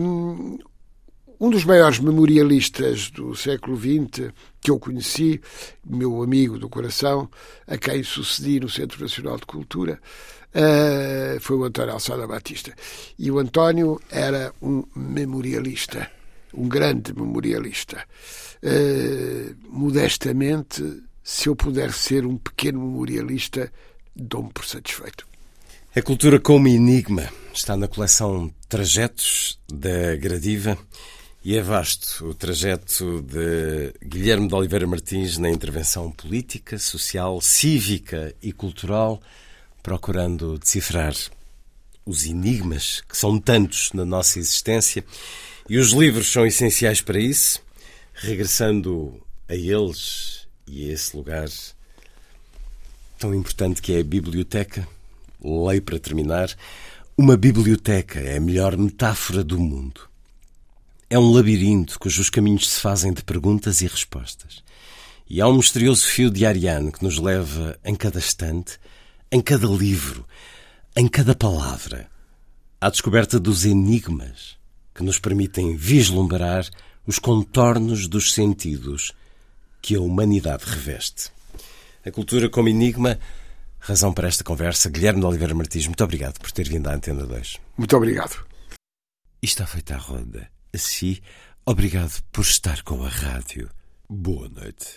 [0.00, 0.58] um,
[1.38, 5.38] um dos maiores memorialistas do século XX que eu conheci,
[5.86, 7.30] meu amigo do coração,
[7.66, 10.00] a quem sucedi no Centro Nacional de Cultura,
[10.54, 12.74] uh, foi o António Alçada Batista.
[13.18, 16.10] E o António era um memorialista,
[16.54, 18.04] um grande memorialista.
[18.62, 23.70] Uh, modestamente, se eu puder ser um pequeno memorialista,
[24.16, 25.28] dou-me por satisfeito.
[25.96, 30.76] A cultura como enigma está na coleção Trajetos da Gradiva.
[31.42, 38.34] E é vasto o trajeto de Guilherme de Oliveira Martins na intervenção política, social, cívica
[38.42, 39.18] e cultural,
[39.82, 41.14] procurando decifrar
[42.04, 45.02] os enigmas que são tantos na nossa existência.
[45.70, 47.62] E os livros são essenciais para isso,
[48.12, 49.18] regressando
[49.48, 51.48] a eles e a esse lugar
[53.18, 54.86] tão importante que é a biblioteca.
[55.42, 56.54] Leio para terminar.
[57.16, 60.00] Uma biblioteca é a melhor metáfora do mundo.
[61.10, 64.62] É um labirinto cujos caminhos se fazem de perguntas e respostas.
[65.28, 68.78] E há um misterioso fio de Ariane que nos leva, em cada estante,
[69.30, 70.26] em cada livro,
[70.96, 72.10] em cada palavra,
[72.80, 74.56] à descoberta dos enigmas
[74.94, 76.68] que nos permitem vislumbrar
[77.06, 79.12] os contornos dos sentidos
[79.80, 81.30] que a humanidade reveste.
[82.04, 83.18] A cultura como enigma
[83.88, 84.90] razão para esta conversa.
[84.90, 87.58] Guilherme de Oliveira Martins, muito obrigado por ter vindo à Antena 2.
[87.76, 88.46] Muito obrigado.
[89.42, 90.50] E está feita a ronda.
[90.74, 91.18] Assim,
[91.64, 93.70] obrigado por estar com a rádio.
[94.08, 94.96] Boa noite.